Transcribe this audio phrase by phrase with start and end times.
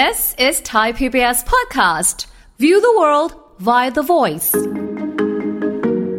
[0.00, 2.26] This is Thai PBS podcast.
[2.58, 3.30] View the world
[3.68, 4.50] via the voice.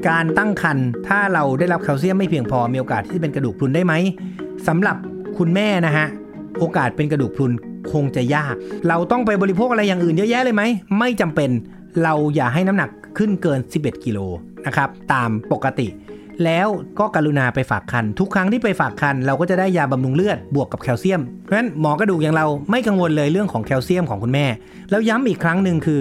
[0.07, 3.93] การตั้งครรภ์ถ้าเราได้รับแคลเซียมไม่เพียงพอมีโอกาสที่จะเป็นกระดูกพรุนได้ไหม
[4.67, 4.97] สำหรับ
[5.37, 6.07] คุณแม่นะฮะ
[6.59, 7.51] โอกาสเป็นกระดูกพรุน
[7.91, 8.55] คงจะยาก
[8.87, 10.63] เราต้องไปบริโภคอะไรอย่างอื่นเยอะแยะเลยไหม
[10.99, 11.49] ไม่จำเป็น
[12.03, 14.19] เราอย่าให้น้ำหนักขึ้นเกิน 11 กิโล
[14.65, 15.87] นะครับ ตามปกติ
[16.45, 16.67] แล้ว
[16.99, 24.45] ก็กรุณาไปฝากคัน ทุกครั้งที่ไปฝากคัน เราก็จะได้ยาบำรุงเลือดบวกกับแคลเซียม เพราะฉะนั้นหมอกระดูกอย่างเราไม่กังวลเลยเรื่องของแคลเซียมของคุณแม่
[24.89, 25.99] แล้วย้ำอีกครั้งหนึ่งคือ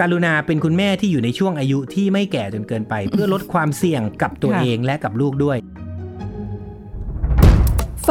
[0.00, 5.58] การุณาเป็นคุณแม่ที่อยู่ในช่วงอายุที่ไม่แก่จนเกินไป เพื่อลดความเสี่ยงกับตัวค่ะเองและกับลูกด้วย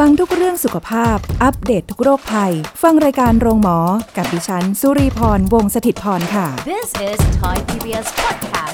[0.04, 3.78] ังทุกเรื่องสุขภาพ อัปเดตททุกโรคภัย ฟังรายการโรงหมอ
[4.16, 8.73] กับดิฉัน สุรีพรวงศิตพรค่ะ This is Thai PBS podcast.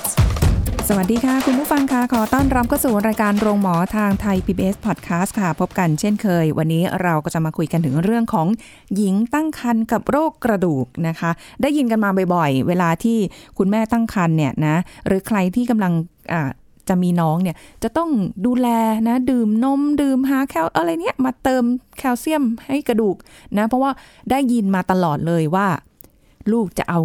[0.92, 8.46] สวัสดีค่ะ คุณผู้ฟังค่ะขอต้อนรับเข้าสู่รายการโรงหมอทางไทย PBS Podcast ค่ะ พบกันเช่นเคย วันนี้เราก็จะมาคุยกันถึงเรื่องของ
[8.96, 11.30] หญิงตั้งครรภ์กับโรคกระดูกนะคะ
[11.62, 13.18] ได้ยินกันมาบ่อยๆ เวลาที่
[13.58, 15.92] คุณแม่ตั้งครรภ์เนี่ยนะหรือใครที่กำลัง
[16.32, 16.50] อ่า
[16.88, 18.10] จะมีน้องเนี่ยจะต้อง
[18.46, 18.68] ดูแล
[19.08, 21.64] นะดื่มนมดื่มหาแคลอะไรเนี่ยมาเติม
[21.98, 23.16] แคลเซียมให้กระดูก
[23.58, 23.90] นะเพราะว่า
[24.30, 25.66] ได้ยินมาตลอดเลยว่า
[26.52, 27.00] ลูกจะเอา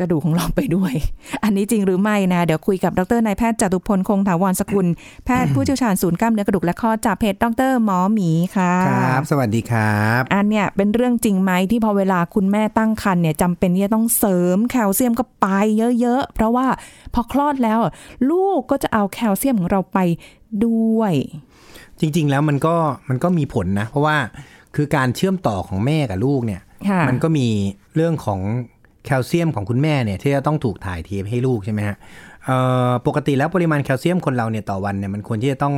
[0.00, 0.92] กระดูกของเราไปด้วย
[1.44, 4.86] อันนี้จริงหรือไม่นะ เดี๋ยวคุยกับดรนายแพทย์จตุพลคงถาวรสกุล
[5.24, 15.46] แพทย์ผู้เชี่ยวชาญศูนย์กล้ามเนื้อกระดูกและข้อจากเพจดรหมอหมีค่ะครับ สวัสดีครับ อันเนี่ยเป็นเรื่องจริงไหมที่พอเวลาคุณแม่ตั้งครรภ์เนี่ยจำเป็นที่จะต้องเสริมแคลเซียมก็ไป
[16.00, 16.66] เยอะๆ เพราะว่า
[17.14, 17.92] พอคลอดแล้วอะ
[18.30, 19.98] ลูกก็จะเอาแคลเซียมของเราไป
[20.66, 21.14] ด้วย
[22.00, 22.74] จริง ๆ แล้วมันก็
[23.08, 24.16] มันก็มีผลนะ เพราะว่า
[24.76, 27.46] คือการเชื่อมต่อของแม่กับลูกเนี่ยค่ะมันก็มี
[27.94, 28.40] เรื่องของ
[29.04, 31.96] แคลเซียมของคุณแม่เนี่ยที่จะต้องถูกถ่ายเทให้ลูกใช่ไหมฮะ
[32.44, 32.56] เอ่
[32.88, 35.74] อปกติแล้วปริมาณแคลเซียมคนเราเนี่ยต่อวันเนี่ยมันควรที่จะต้อง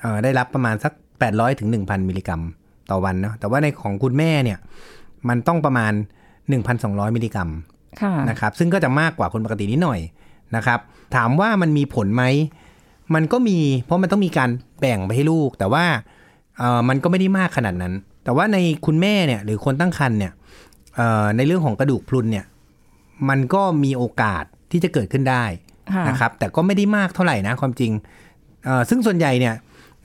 [0.00, 0.92] เออได้รับประมาณสัก
[1.26, 2.42] 800ถึง1,000 มิลลิกรัม
[2.90, 4.58] ต่อวันเนาะแต่ว่าในของคุณแม่เนี่ย
[5.28, 5.92] มันต้องประมาณ
[6.54, 7.48] 1,200 มิลลิกรัม
[8.00, 10.00] ค่ะนะครับซึ่งก็จะมากกว่าคนปกตินิดหน่อย
[10.56, 10.80] นะครับ
[11.16, 12.24] ถามว่ามันมีผลไหม
[13.14, 15.84] มันก็มีเพราะมันต้องมีการแบ่งไปให้ลูก แต่ว่า
[16.58, 17.92] เออมันก็ไม่ได้มากขนาดนั้น
[18.24, 18.56] แต่ว่าใน
[18.86, 20.32] คุณแม่เนี่ยหรือคนตั้งครรภ์เนี่ย
[20.96, 22.44] เอ่อในเรื่องของกระดูกพรุนเนี่ย
[23.28, 25.44] มันก็มีโอกาสที่จะเกิดขึ้นได้
[25.92, 27.92] ค่ะนะครับ แต่ก็ไม่ได้มากเท่าไหร่นะความจริง
[28.64, 29.54] เอ่อซึ่งส่วนใหญ่เนี่ย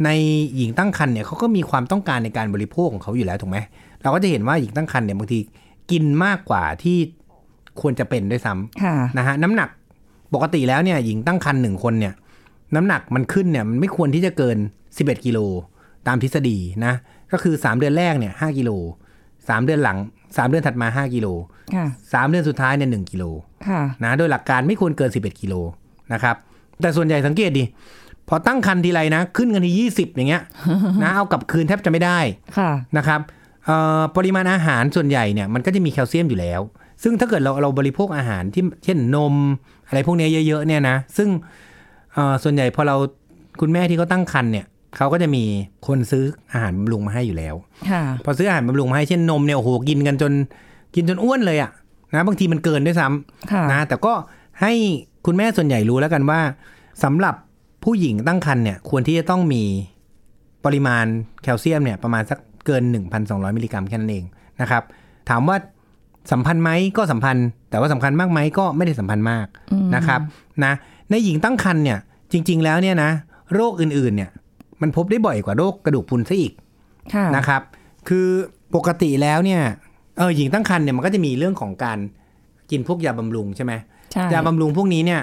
[0.05, 0.09] ใน
[0.55, 3.57] หญิงตั้งครรภ์เนี่ยเขาก็มีความต้องการในการบริโภคของเขาอยู่แล้วถูกไหม
[4.01, 5.39] เราก็จะเห็นว่าหญิงตั้งครรภ์เนี่ยบางที
[5.91, 6.97] กินมากกว่าที่
[7.81, 9.69] ควรจะเป็นด้วยซ้ำค่ะนะฮะน้ำหนัก
[10.33, 12.13] ปกติแล้วเนี่ยหญิงตั้งครรภ์หนึ่งคนเนี่ย
[12.75, 14.57] น้ำหนักมันขึ้นเนี่ยมันไม่ควรที่จะเกิน
[14.91, 15.39] 11กิโล
[16.07, 16.93] ตามทฤษฎีนะ
[17.31, 18.71] ก็คือ 3 เดือนแรกเนี่ย5กิโล
[19.17, 19.97] 3 เดือนหลัง
[20.35, 21.27] 3เดือนถัดมา5กิโล
[21.75, 23.23] ค่ะ3เดือนสุดท้ายเนี่ย1กิโล
[23.67, 25.55] ค่ะนะโดยหลักการไม่ควรเกิน11กิโล
[26.13, 26.35] นะครับ
[26.81, 27.63] แต่ส่วนใหญ่สังเกตดิ
[28.29, 30.43] พอตั้งครรภ์ทีไรนะ ขึ้นกันที20อย่างเงี้ย
[31.03, 32.19] นะเอากลับคืนแทบจะไม่ได้
[32.57, 33.19] ค่ะนะครับ
[33.65, 36.61] เอ่อปริมาณอาหารส่วนใหญ่เนี่ยมันก็จะมีแคลเซียมอยู่แล้ว
[37.03, 39.35] ซึ่งถ้าเกิดเราเราบริโภคอาหารที่เช่นนม
[39.87, 41.29] อะไรพวกเนี้ยเยอะๆเนี่ยนะ ซึ่ง
[42.13, 42.95] เอ่อส่วนใหญ่พอเรา
[43.61, 44.65] คุณแม่ที่เขาตั้งครรภ์เนี่ย
[44.97, 45.43] เขาก็จะมี
[45.87, 47.55] คนซื้ออาหารบำรุงมาให้อยู่แล้ว
[47.91, 50.33] ค่ะพอซื้ออาหารบำรุงมาให้เช่นนมเนี่ยโอ้โหกินกันจน
[50.95, 51.71] กินจนอ้วนเลยอะ
[52.13, 54.13] นะบางทีมันเกินด้วยซ้ำค่ะนะแต่ก็
[54.61, 54.73] ให้
[55.25, 56.39] คุณแม่ส่วนใหญ่รู้แล้วกันว่า
[57.03, 57.35] สำหรับ
[57.83, 59.63] ผู้หญิงตั้งครรภ์เนี่ยควรที่จะต้องมี
[60.65, 61.05] ปริมาณ
[61.43, 62.83] แคลเซียมเนี่ยประมาณสักเกิน
[63.19, 64.25] 1,200 มิลลิกรัมแค่นั้นเอง
[64.61, 64.83] นะครับ
[65.29, 65.57] ถามว่า
[66.31, 69.47] สัมพันธ์ไหมก็สัมพันธ์ แต่ว่าสำคัญมากไหมก็ไม่ได้สัมพันธ์มาก
[69.95, 70.21] นะครับ
[70.63, 70.73] นะ
[71.09, 71.99] ในหญิงตั้งครรภ์เนี่ย
[72.31, 73.11] จริง ๆ แล้วเนี่ยนะ
[73.53, 74.29] โรคอื่นๆเนี่ย
[74.81, 76.53] มันพบได้บ่อยกว่าโรคกระดูกพรุนซะอีก
[77.13, 77.61] ค่ะนะครับ
[78.07, 78.27] คือ
[78.75, 79.61] ปกติแล้วเนี่ย
[80.17, 81.99] เออหญิงตั้งครรภ์เนี่ยมันก็จะมีเรื่องของการ
[82.71, 83.73] กินพวกยาบำรุงใช่ไหม
[84.11, 85.21] ใช่ยาบำรุงพวกนี้เนี่ย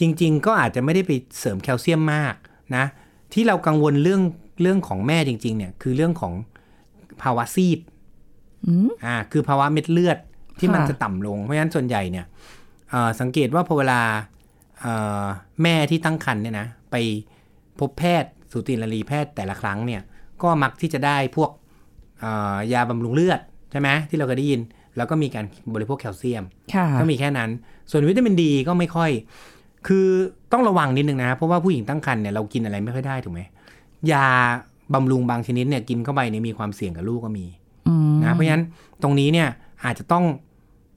[0.00, 2.34] จริง ๆ ก็อาจจะไม่ได้ไปเสริมแคลเซียมมาก
[2.76, 2.84] นะ
[3.32, 4.22] ที่เรากังวลเรื่อง
[4.62, 6.32] เรื่องของแม่จริง ๆ เนี่ยคือเรื่องของ
[7.22, 7.78] ภาวะซีด
[8.66, 10.18] อืมอ่า คือภาวะเม็ดเลือด
[10.58, 12.26] ที่มันค่ะจะต่ำลง เพราะฉะนั้นส่วนใหญ่เนี่ย
[12.90, 14.00] เอ่อสังเกตว่าพอเวลา
[14.80, 15.24] เอ่อ
[15.62, 16.96] แม่ที่ตั้งครรภ์เนี่ยนะ ไป
[17.78, 20.02] พบแพทย์ สูตินรีแพทย์แต่ละครั้งเนี่ย
[20.42, 21.50] ก็มักที่จะได้พวก
[22.20, 23.40] เอ่อยาบำรุงเลือด
[23.70, 24.60] ใช่ไหมที่เราเคยได้ยิน
[24.96, 25.44] แล้วก็มีการ
[25.74, 26.44] บริโภคแคลเซียม
[26.74, 27.50] ค่ะก็มีแค่นั้น
[27.90, 29.10] ส่วนวิตามินดีก็ไม่ค่อย
[29.86, 30.06] คือ
[30.52, 33.40] ต้องระวังนิดนึงนะเพราะว่าผู้หญิงตั้งครรภ์เนี่ยเรากินอะไรไม่ค่อยได้ถูกไหม
[34.12, 34.26] ยา
[34.94, 37.46] บำรุงบางชนิดเนี่ยกินเข้าไปเนี่ยมีความเสี่ยงกับลูกก็มี
[37.88, 38.64] อืมนะเพราะฉะนั้น
[39.02, 39.48] ตรงนี้เนี่ย
[39.84, 40.24] อาจจะต้อง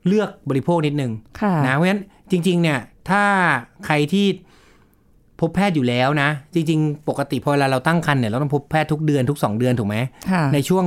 [0.08, 1.12] เลือกบริโภคนิดนึง
[1.42, 2.02] ค่ะนะเพราะฉะนั้น
[2.32, 2.80] จริง ๆ เนี่ย
[3.10, 3.24] ถ้า
[3.86, 4.26] ใครที่
[5.44, 9.98] พบแพทย์อยู่แล้วนะ จริง ๆ ปกติพอเวลาเราตั้งครรภ์เนี่ยเราต้องพบแพทย์ทุกเดือนทุก 2 เดือนถูกไหม
[10.32, 10.86] ค่ะในช่วง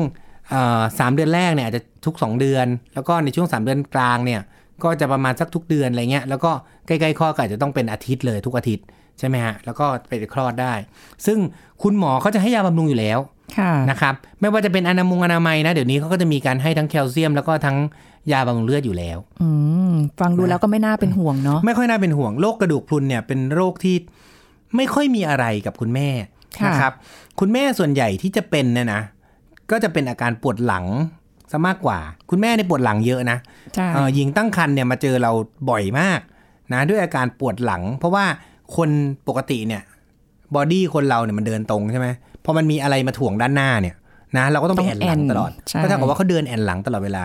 [0.50, 4.40] เอ่อสามเดือนแรกเนี่ยอาจจะทุก 2 เดือน แล้วก็ในช่วง 3 เดือนกลางเนี่ย
[4.84, 6.50] ก็จะประมาณสักทุกเดือนอะไรเงี้ยแล้วก็
[6.86, 8.84] ใกล้ๆคลอดก็อาจจะต้องเป็นอาทิตย์เลยทุกอาทิตย์
[9.18, 10.74] ใช่ไหมฮะแล้วก็ไปคลอดได้
[11.26, 11.38] ซึ่ง
[11.82, 13.18] คุณหมอเขาจะให้ยาบำรุงอยู่แล้ว
[13.58, 17.76] ค่ะนะครับไม่ว่าจะเป็นอนามุงอนามัยนะ เดี๋ยวนี้เขาก็จะมีการให้ทั้งแคลเซียม แล้วก็ทั้ง
[18.32, 19.48] ยาบำรุงเลือดอยู่แล้วอื
[19.92, 23.96] มฟังดูแล้วก็ไม่น่าเป็นห่วงเนาะไม่ค่อยน่าเป็นห่วงโรคกระดูกพรุนเนี่ยเป็นโรคที่
[24.76, 26.08] ไม่ค่อยมีอะไรกับคุณแม่
[26.58, 26.92] ค่ะนะครับ
[27.40, 29.02] คุณแม่ส่วนใหญ่ที่จะเป็นเนี่ยนะ
[29.70, 30.86] ก็จะเป็นอาการปวดหลัง
[31.52, 31.98] ซะมากกว่า
[32.30, 33.38] คุณแม่ในยปวดหลังเยอะนะ
[33.74, 35.32] ใช่เอ่อหญิงตั้งครรภ์เนี่ยมาเจอเรา
[35.70, 36.20] บ่อยมาก
[36.72, 38.24] นะด้วยอาการปวดหลัง เพราะว่า
[38.76, 38.90] คน
[39.28, 39.82] ปกติเนี่ย
[40.54, 42.08] บอดี้คนเราเนี่ยมันเดินตรงใช่ไหม
[42.44, 43.94] พอมันมีอะไรมาถ่วงด้านหน้าเนี่ย
[44.36, 47.24] นะเราก็ต้องไปแอนหลังตลอดใช่ก็เท่ากับว่าเขาเดินแอนหลังตลอดเวลา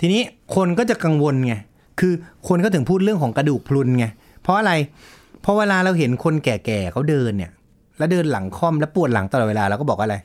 [0.00, 0.20] ทีนี้
[0.54, 1.54] คนก็จะกังวลไง
[2.00, 2.12] คือ
[2.48, 4.06] คนก็ถึงพูดเรื่องของกระดูกพรุนไง
[4.42, 7.50] เพราะอะไรเพราะเวลาเราเห็นคนแก่ๆเขาเดินเนี่ย
[7.98, 10.16] แล้วเดินหลังค่อมแล้วปวดหลังตลอดเวลาเราก็บอกว่าอะไร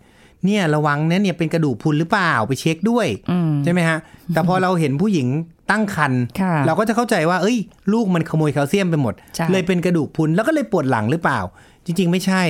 [0.46, 3.98] เนี่ยระวังนะเนี่ยเป็นกระดูกพรุนหรือเปล่าไปเช็คด้วยอืมใช่ไหมฮะ
[4.34, 5.28] แต่พอเราเห็นผู้หญิง
[5.72, 7.58] ตั้งครรภ์ค่ะเราก็จะเข้าใจว่าเอ้ย
[7.94, 11.40] ลูกมันขโมยแคลเซียมไปหมดใช่เลยเป็นกระดูกพรุนแล้วก็เลยปวดหลังหรือเปล่า
[11.86, 12.44] จริง ๆ ไม่ใช่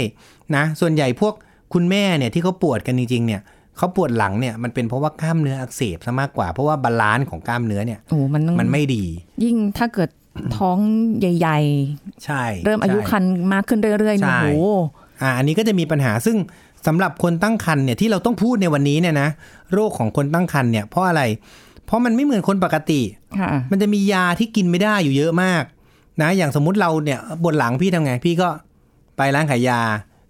[0.55, 1.33] นะ ส่วนใหญ่พวก
[1.73, 3.41] คุณแม่เนี่ยที่เขาปวดกันจริงๆเนี่ย
[3.77, 9.03] เขาปวดหลังเนี่ยมันเป็นเพราะว่ากล้ามเนื้ออักเสบซะมากกว่าเพราะว่า balance ของกล้ามเนื้อเนี่ยโอ้มันต้องมันไม่ดี
[9.43, 10.09] ยิ่งถ้าเกิด
[10.57, 10.79] ท้อง
[11.19, 11.59] ใหญ่
[12.25, 13.23] ใช่ๆเริ่มอายุใช่ครรภ์
[13.53, 14.61] มากขึ้นเรื่อยๆเนี่ยใช่โอ้โห
[15.21, 16.37] อ่าอันนี้ก็จะมีปัญหาซึ่ง
[16.87, 19.29] สำหรับคนตั้งครรภ์เนี่ยที่เราต้องพูดในวันนี้เนี่ยนะ
[19.73, 21.21] โรคของคนตั้งครรภ์เนี่ยเพราะอะไร
[21.85, 23.01] เพราะมันไม่เหมือนคนปกติ
[23.39, 25.63] ค่ะมันจะมียาที่กินไม่ได้อยู่เยอะมาก
[26.21, 28.49] นะอย่างสมมุติเราเนี่ยบนหลังพี่ทำไงพี่ก็
[29.17, 29.81] ไปร้านขายยา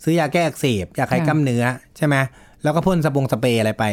[0.04, 1.64] ซื้อยาแก้อักเสบยาคลายค่ะกล้ามเนื้อ
[1.98, 2.16] ใช่ไหม
[2.64, 3.84] แล้วก็พ่นสปงสเปรย์อะไรไป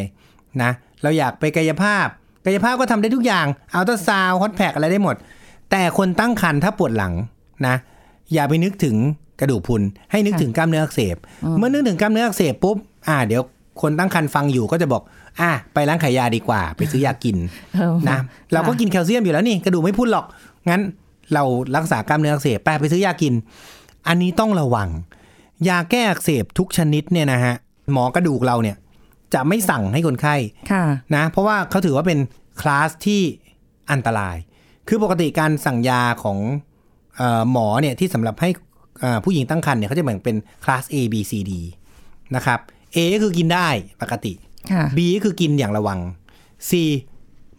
[0.62, 0.70] นะ
[1.02, 2.06] เราอยากไปกายภาพ
[2.44, 5.16] กายภาพก็ทำได้ทุกอย่างอัลตราซาวฮอตแพคอะไรได้หมด
[5.70, 7.12] แต่คนตั้งครรภ์ถ้าปวดหลัง
[7.66, 7.76] นะ
[8.32, 8.96] อย่าไปนึกถึง
[9.40, 11.16] กระดูกพรุน ให้นึกค่ะถึงกล้ามเนื้ออักเสบ
[11.58, 12.76] เมื่อนึกถึงกล้ามเนื้ออักเสบปุ๊บ
[13.08, 13.42] อ่าเดี๋ยว
[13.82, 15.02] คนตั้งครรภ์ฟังอยู่ก็จะบอก
[15.40, 17.36] อะไปร้านขายยาดีกว่า ไปซื้อยากิน
[17.74, 18.18] เออนะ
[18.52, 20.26] เราก็กินแคลเซียมอยู่แล้วนี่กระดูกไม่พุ่นหรอก
[20.68, 20.82] งั้น
[21.34, 21.42] เรา
[21.76, 23.34] รักษากล้ามเนื้ออักเสบไปไปซื้อยากิน
[24.08, 24.88] อันนี้ต้องระวัง
[25.68, 27.54] ยาแก้อักเสบทุกชนิดเนี่ยนะฮะ
[27.92, 28.76] หมอกระดูกเราเนี่ย
[29.34, 30.36] จะไม่สั่งให้คนไข้
[30.72, 30.84] ค่ะ
[31.14, 32.18] นะ เพราะว่าเขาถือว่าเป็น
[32.60, 33.20] คลาสที่
[33.90, 34.36] อันตราย
[34.88, 36.38] คือปกติการสั่งยาของ
[37.16, 38.50] เออหมอเนี่ยที่สำหรับให้
[39.00, 41.52] เอ่อผู้หญิงตั้งครรภ์เนี่ยเขาจะแบ่งเป็นคลาส A B C D
[42.36, 42.60] นะครับ
[42.94, 43.68] A ก็คือกินได้
[44.02, 44.32] ปกติ
[44.72, 45.98] ค่ะ B ก็คือกินอย่างระวัง
[46.70, 46.72] C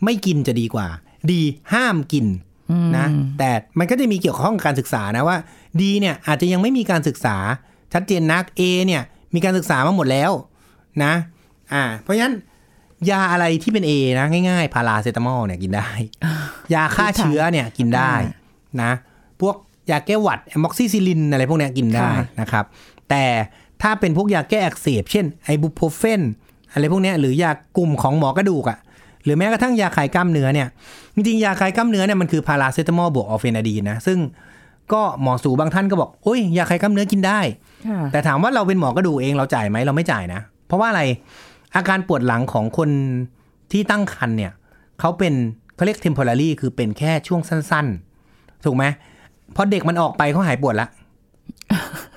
[0.04, 0.88] ไม่กินจะดีกว่า
[1.30, 1.32] D
[1.74, 2.26] ห้ามกิน
[2.98, 3.08] นะ
[3.40, 5.38] แต่มันก็จะมีเกี่ยวข้องกับการศึกษานะว่า
[5.80, 7.38] D เนี่ยอาจจะยังไม่มีการศึกษา
[7.94, 9.04] ชัดเจนนัก A เนี่ย
[9.36, 10.32] มีการศึกษามาหมดแล้ว
[11.04, 11.14] นะ
[11.74, 12.36] อ่า เพราะฉะนั้น
[13.10, 15.88] ยาอะไรที่เป็น A นะง่ายๆ พาราเซตามอลเนี่ยกินได้
[16.74, 18.14] ยาฆ่าเชื้อเนี่ยกินได้
[18.82, 18.92] นะ
[19.42, 19.56] พวก
[19.92, 22.66] ยาแก้หวัดแอมม็อกซิซิลินอะไรพวกเนี้ยกินได้ค่ะนะครับ
[23.10, 23.24] แต่
[23.82, 26.22] ถ้าเป็นพวกยาแก้อักเสบเช่นไอบูโพรเฟน
[26.72, 28.78] อะไรพวกเนี้ยหรือยากลุ่มของหมอกระดูกอะ่ะ
[29.24, 30.68] หรือแม้กระทั่งยาคลายกล้ามเนื้อเนี่ย
[31.16, 34.20] จริงๆยาคลายกล้ามเนื้อเนี่ยมันคือพาราเซตามอลบวกออร์เฟนาดีนนะซึ่ง
[34.94, 37.40] ก็หมอสูบางท่านก็บอกโอ้ยยาคลายกล้ามเนื้อกินได้
[37.88, 41.02] ค่ะแต่ถามว่าเราเป็นหมอกระดูกเองเราจ่ายไหมเราไม่จ่ายนะ เพราะว่าอะไร
[41.76, 42.90] อาการปวดหลังของคน
[43.72, 44.52] ที่ตั้งครรภ์เนี่ย
[45.00, 45.34] เขาเป็น
[45.76, 47.88] เขาเรียก temporary คือเป็นแค่ช่วงสั้น
[48.26, 48.84] ๆ ถูกไหม
[49.56, 50.88] พอเด็กมันออกไปเขาหายปวดละ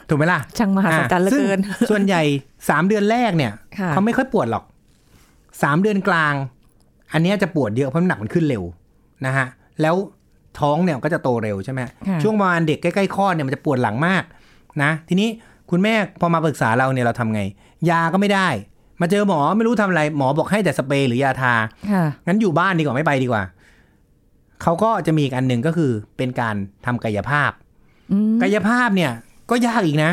[0.09, 1.61] ถูกไหมล่ะช่างมหัศจรรย์เหลือซึ่งเกิน
[1.91, 2.23] ส่วนใหญ่
[2.69, 4.65] สามเดือนแรกเนี่ยค่ะเขาไม่ค่อยปวดหรอก
[5.63, 6.35] สามเดือนกลาง
[7.13, 8.63] อันเนี้ยจะปวดเยอะเพราะน้ำหนักมันขึ้นเร็ว
[9.27, 9.47] นะฮะ
[9.83, 9.95] แล้ว
[10.61, 14.23] ท้องเนี่ยก็จะโตเร็วใช่ไหมค่ะช่วงประมาณเด็กใกล้ๆคลอดเนี่ยมันจะปวดหลังมาก
[14.83, 15.29] นะ ทีนี้
[15.71, 17.43] คุณแม่พอมาปรึกษาเราเนี่ยเราทำไง
[17.91, 18.49] ยาก็ไม่ได้
[19.01, 21.55] มาเจอหมอไม่รู้ทำอะไร หมอบอกให้แต่สเปรย์หรือยาทา
[21.93, 23.43] ค่ะงั้นอยู่บ้านดีกว่าไม่ไปดีกว่า
[24.63, 26.55] เขาก็จะมีอีกอันหนึ่งก็คือเป็นการ
[26.87, 27.51] ทำกายภาพ
[28.13, 29.13] อืมกายภาพเนี่ย
[29.51, 30.13] ก็ยากอีกนะ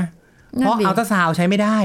[0.51, 1.77] เพราะนั่นดิอัลตราซาวด์ใช้ไม่ได้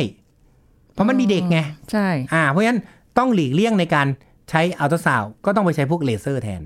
[0.92, 1.59] เพราะมันมีเด็กไง
[1.90, 2.80] ใช่ อ่า เพราะฉะนั้น
[3.19, 4.07] ต้องหลีกเลี่ยงในการ
[4.50, 6.62] ใช้อัลตราซาวด์ก็ต้องไปใช้พวกเลเซอร์แทน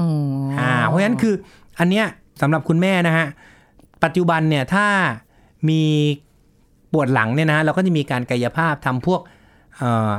[0.00, 0.08] อ๋อ
[0.58, 1.34] ออ่า เพราะฉะนั้นคือ
[1.78, 2.06] อันเนี้ย
[2.42, 3.26] สำหรับคุณแม่นะฮะ
[4.04, 4.86] ปัจจุบันเนี่ยถ้า
[5.68, 5.82] มี
[6.92, 9.20] ปวดหลังเนี่ยนะเราก็จะมีการกายภาพทำพวก
[9.80, 10.12] เอ่อ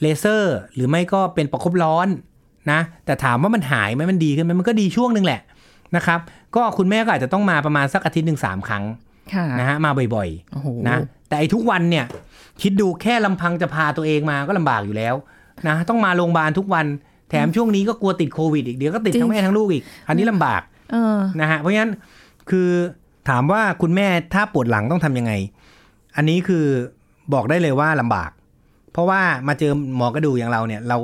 [0.00, 2.08] เลเซอร์หรือไม่ก็เป็นประคบร้อน
[2.72, 5.40] นะแต่ถามว่ามันหายไหมมันดีขึ้นไหมมันก็ดีช่วงหนึ่งแหละ
[5.96, 6.20] นะครับ
[6.56, 8.84] ก็คุณแม่ก็อาจจะต้องมาประมาณสักอาทิตย์หนึ่งสามครั้ง
[9.32, 10.96] ค่ะนะฮะมาบ่อยโอ้โหๆนะ
[11.28, 12.04] แต่ไอ้ทุกวันเนี่ย
[12.62, 15.14] คิดดูแค่ลำพังจะพาตัวเองมาก็ลำบากอยู่แล้ว
[15.68, 16.86] นะต้องมาโรงพยาบาลทุกวัน
[17.30, 20.60] แถมช่วงนี้ก็กลัวติดโควิดอีกเดี๋ยวก็ติดทั้งแม่ทั้งลูกอีก อันนี้ลำบาก
[20.92, 21.92] เออนะฮะเพราะฉะนั้น
[22.50, 22.68] คือ
[23.28, 25.32] ถามว่าคุณแม่ถ้าปวดหลังต้องทำยังไง
[26.16, 26.64] อันนี้คือ
[27.34, 28.30] บอกได้เลยว่าลำบาก
[28.92, 30.96] เพราะว่ามาเจอหมอกระดูกอย่างเราเนี่ย เรา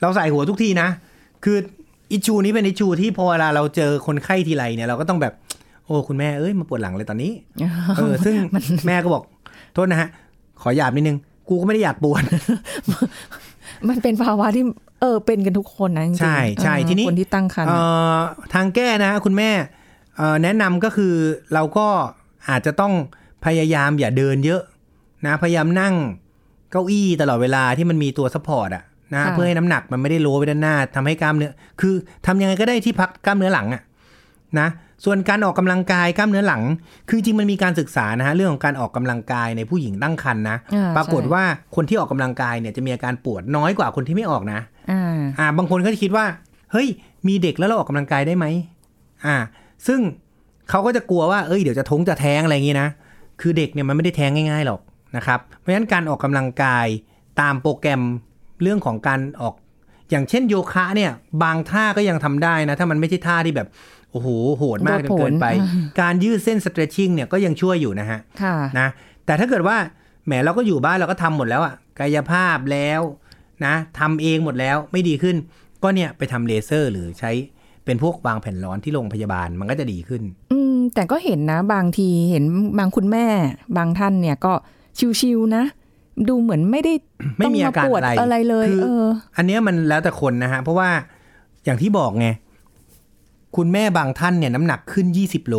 [0.00, 0.88] เราใส่หัวทุกทีนะ
[1.44, 1.56] คือ
[2.12, 5.32] อิชูนี้เป็นอิชูที่พอเวลาเราเจอคนไข้ทีไรเนี่ยเราก็ต้องแบบ
[5.84, 7.32] โอ้คุณแม่เอ้ยมาปวดหลังเลยตอนนี้
[7.96, 8.34] เออซึ่ง
[8.86, 9.22] แม่ก็บอก
[9.74, 10.08] โทษนะฮะ
[10.62, 11.18] ขอหยาบนิดนึง
[11.48, 12.22] กูก็ไม่ได้อยากปวด
[13.88, 14.64] มันเป็นภาวะที่
[15.00, 17.80] เออเป็นกันทุกคนนะจริงๆใช่ใช่เออทีนี้คนที่ตั้งครรภ์เอ่
[18.14, 18.16] อ
[18.54, 19.50] ทางแก้นะคุณแม่
[20.16, 21.14] เอ่อแนะนำก็คือ
[21.54, 21.86] เราก็
[22.48, 22.92] อาจจะต้อง
[23.44, 24.62] พยายามอย่าเดินเยอะ
[25.26, 25.94] นะพยายามนั่ง
[26.70, 28.82] เก้าอี้ตลอดเวลาที่มันมีตัว support อะ
[29.14, 31.94] นะค่ะเพื่อให้น้ำหนักมันไม่ได้โล้ไปด้านหน้าทำให้กล้ามเนื้อ คือ
[32.26, 33.82] ทำยังไงก็ได้ที่พักกล้ามเนื้อหลังอะ
[34.60, 34.68] นะ
[35.04, 36.62] ส่วนการออกกำลังกายกล้ามเนื้อหลัง
[37.08, 41.44] คือจริงมันมีการศึกษานะฮะเรื่องของการออกกำลังกายในผู้หญิงตั้งครรภ์นะอ่าปรากฏใช่ว่า
[41.76, 46.26] คนที่ออกกำลังกายเนี่ยจะมีอาการปวดน้อยกว่าคนที่ไม่ออกนะอ่าอ่าบางคนก็จะคิดว่า
[46.72, 46.88] เฮ้ย
[47.28, 48.46] มีเด็กแล้วเราออกกำลังกายได้ไหม
[49.26, 49.36] อ่า
[49.86, 50.00] ซึ่ง
[50.70, 52.88] เขาก็จะกลัวว่าเอ้ยเดี๋ยวจะท้องจะแท้งอะไรอย่างงี้นะ
[53.40, 54.80] คือเด็กเนี่ยมันไม่ได้แท้งง่ายๆหรอก
[55.16, 56.86] นะครับ เพราะฉะนั้นการออกกำลังกาย
[57.40, 58.02] ตามโปรแกรม
[58.62, 59.54] เรื่องของการออก
[60.10, 63.68] อย่างเช่นโยคะเนี่ยบางท่าก็ยังทำได้นะ ถ้ามันไม่ใช่ท่าที่แบบ
[64.12, 68.88] โอ้โหโหดมากจนเกินไปโดดโผนการยืดเส้น stretching เนี่ยก็ยังช่วยอยู่นะฮะค่ะนะ
[69.26, 69.76] แต่ถ้าเกิดว่า
[70.26, 73.00] แหมเราก็อยู่บ้านเราก็ทำหมดแล้วอะกายภาพแล้ว
[73.66, 75.36] นะทำเองหมดแล้วไม่ดีขึ้น
[75.82, 77.30] ก็เนี่ยไปทำเลเซอร์หรือใช้
[77.84, 82.44] เป็นพวกวางแผ่นร้อนที่โรงพยาบาลมันก็จะดีขึ้น อืมแต่ก็เห็นนะ บางทีเห็น
[82.78, 83.26] บางคุณแม่
[83.76, 84.52] บางท่านเนี่ยก็
[85.20, 85.64] ชิวๆนะ
[86.28, 86.92] ดูเหมือนไม่ได้
[87.38, 90.88] ไม่มีอาการต้งปวดอะไรอะไรเลยคือเอออันเนี้ยมันแล้วแต่คนนะฮะ เพราะว่า
[91.64, 92.28] อย่างที่บอกไง
[93.56, 95.56] คุณแม่บางท่านเนี่ยน้ำหนักขึ้น20โล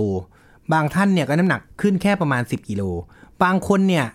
[0.73, 2.83] บางท่านเนี่ยก็น้ำหนักขึ้นแค่ประมาณ10กิโล
[3.43, 4.05] บางคนเนี่ย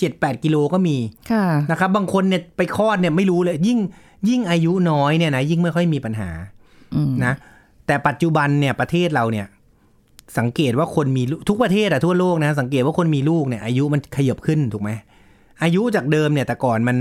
[0.00, 0.96] 7-8กิโลก็มี
[1.30, 3.78] ค่ะนะครับ บางคนเนี่ยไปคลอดเนี่ยไม่รู้เลย ยิ่ง
[4.28, 6.30] ยิ่งอายุน้อยเนี่ยนะยิ่งไม่ค่อยมีปัญหา
[6.94, 7.32] อืมนะ
[7.86, 9.46] แต่ปัจจุบันเนี่ยประเทศเราเนี่ย
[10.38, 14.90] สังเกตว่าคนมีลูกทุกประเทศอะทั่วโลกนะ สังเกตว่าคนมีลูกเนี่ยอายุมันขยับขึ้นถูกไหม
[15.62, 16.96] อายุจากเดิมเนี่ยแต่ก่อนมัน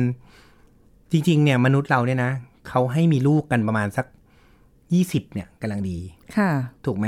[1.11, 2.31] จริง ๆ เนี่ยมนุษย์เราเนี่ยนะ
[2.67, 4.05] เขาให้มีลูกกันประมาณสัก
[4.93, 5.97] ยี่สิบเนี่ยกำลังดี
[6.37, 6.49] ค่ะ
[6.85, 7.07] ถูกไหม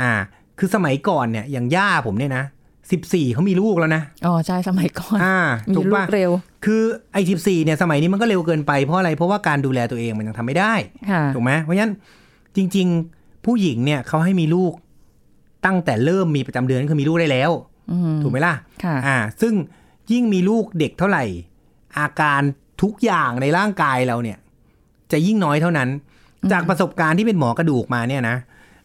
[0.00, 0.12] อ่า
[0.58, 2.44] คือสมัยก่อนเนี่ยอย่างย่าผมเนี่ยนะ
[2.92, 5.38] สิบสี่เขามีลูกแล้วนะ อ๋อใช่สมัยก่อน อ่า
[5.70, 6.30] มีถูกลูป่ะกเร็ว
[6.64, 10.74] คือไอ้สิบสี่เนี่ยสมัยนี้มันก็เร็วเกินไปเพราะอะไร เพราะว่าการดูแลตัวเองมันยังทำไม่ได้
[11.10, 11.92] ค่ะถูกไหมเพราะฉะนั้น
[12.56, 12.86] จริง
[13.16, 14.72] ๆ ผู้หญิงเนี่ยเขาให้มีลูก
[15.66, 17.50] ตั้งแต่เริ่มมีประจำเดือนคือมีลูกได้แล้ว
[17.90, 19.54] อืมถูกไหมล่ะค่ะอ่า ซึ่ง
[20.12, 21.24] ยิ่งมีลูกเด็กเท่าไหร่
[21.98, 22.40] อาการ
[22.82, 24.38] ทุกอย่างในร่างกายเราเนี่ย
[25.12, 25.88] จะยิ่งน้อยเท่านั้น
[26.52, 28.36] จากประสบการณ์ที่เป็นหมอกระดูกมาเนี่ยนะ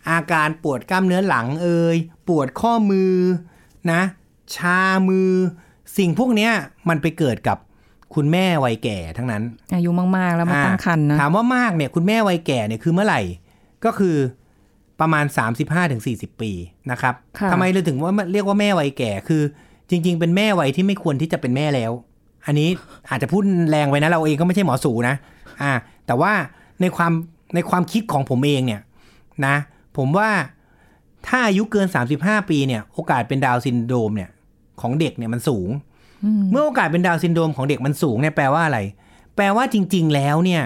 [0.10, 3.14] อาการปวดกล้ามเนื้อหลังเอ่ยปวดข้อมือ
[3.92, 4.02] นะ
[4.56, 5.32] ชามือ
[5.98, 6.52] สิ่งพวกเนี้ย
[6.90, 7.58] มันไปเกิดกับ
[8.16, 9.44] คุณแม่วัยแก่ทั้งนั้น
[9.76, 13.22] อายุมาก ๆ แล้วมาตั้งครรภ์นะถามว่ามากเนี่ย คุณแม่วัยแก่เนี่ยคือเมื่อไหร่
[13.86, 14.16] ก็คือ
[15.04, 15.26] ประมาณ
[15.84, 16.52] 35-40 ปี
[16.92, 19.44] นะครับค่ะทำไมเราถึงว่าเรียกว่าแม่วัยแก่คือ
[19.90, 21.92] จริง ๆ เป็นแม่วัยที่ไม่ควรที่จะเป็นแม่แล้ว
[22.46, 22.70] อันนี้
[23.10, 25.16] อาจจะพูดแรงไว้นะเราเองก็ไม่ใช่หมอสูนะ
[25.62, 25.72] อ่า
[26.06, 26.34] แต่ว่า
[26.82, 27.12] ในความ
[27.56, 28.82] ในความคิดของผมเองเนี่ย
[29.46, 29.56] นะ
[29.98, 30.30] ผมว่า
[31.28, 31.88] ถ้าอายุเกิน
[32.20, 34.30] 35 ปีเนี่ย โอกาสเป็นดาวน์ซินโดรมเนี่ย
[34.82, 35.70] ของเด็กเนี่ยมันสูง
[36.24, 38.80] อืมเมื่อโอกาสเป็นดาวน์ซินโดรมของเด็กมันสูงเนี่ยแปลว่าอะไร
[39.36, 40.64] แปลว่าจริง ๆ แล้วเนี่ย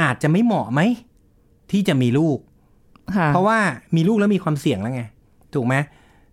[0.00, 0.80] อาจจะไม่เหมาะไหม
[1.70, 2.47] ที่จะมีลูกค่ะ
[3.28, 3.58] เพราะว่า
[3.96, 5.02] มีลูกแล้วมีความเสี่ยงแล้วไง
[5.54, 5.74] ถูกไหม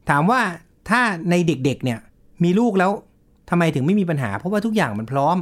[0.10, 0.42] ถามว่า
[0.90, 2.00] ถ้าในเด็กๆเนี่ย
[2.44, 2.92] มีลูกแล้ว
[3.50, 5.38] ทำไมถึงไม่มีปัญหา เพราะว่าทุกอย่างมันพร้อม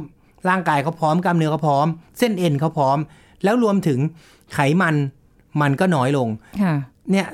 [0.48, 1.86] ร่างกายเขาพร้อมกล้ามเนื้อเขาพร้อม
[2.18, 2.98] เส้นเอ็นเขาพร้อม
[3.44, 3.98] แล้วรวมถึง
[4.54, 4.96] ไขมัน
[5.60, 6.28] มันก็น้อยลง
[6.62, 6.74] ค่ะ
[7.10, 7.26] เนี่ย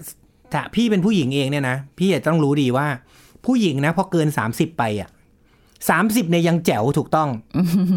[0.52, 2.86] ถ้าพี่เป็นผู้หญิงเองเนี่ยนะพี่จะต้องรู้ดีว่า
[3.46, 5.08] ผู้หญิงนะพอเกิน30ไปอะ
[5.90, 7.28] สามสิบเนี่ยยังแจ๋วถูกต้อง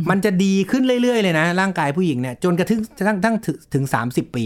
[0.10, 4.46] มันจะดีขึ้นเรื่อยๆเลยนะ ร่างกายผู้หญิงเนี่ย จนกระทั่งทั้งทั้งถึงถึง30ปี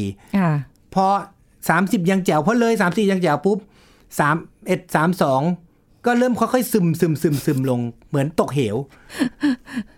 [1.68, 3.58] ค่ะพอ30ยังแจ๋วพอเลย30ยังแจ๋วปุ๊บ
[4.12, 5.42] 3เอ็ดสามสอง
[6.06, 8.76] ก็เริ่มค่อยๆซึมซึมซึมซึมลงเหมือนตกเหว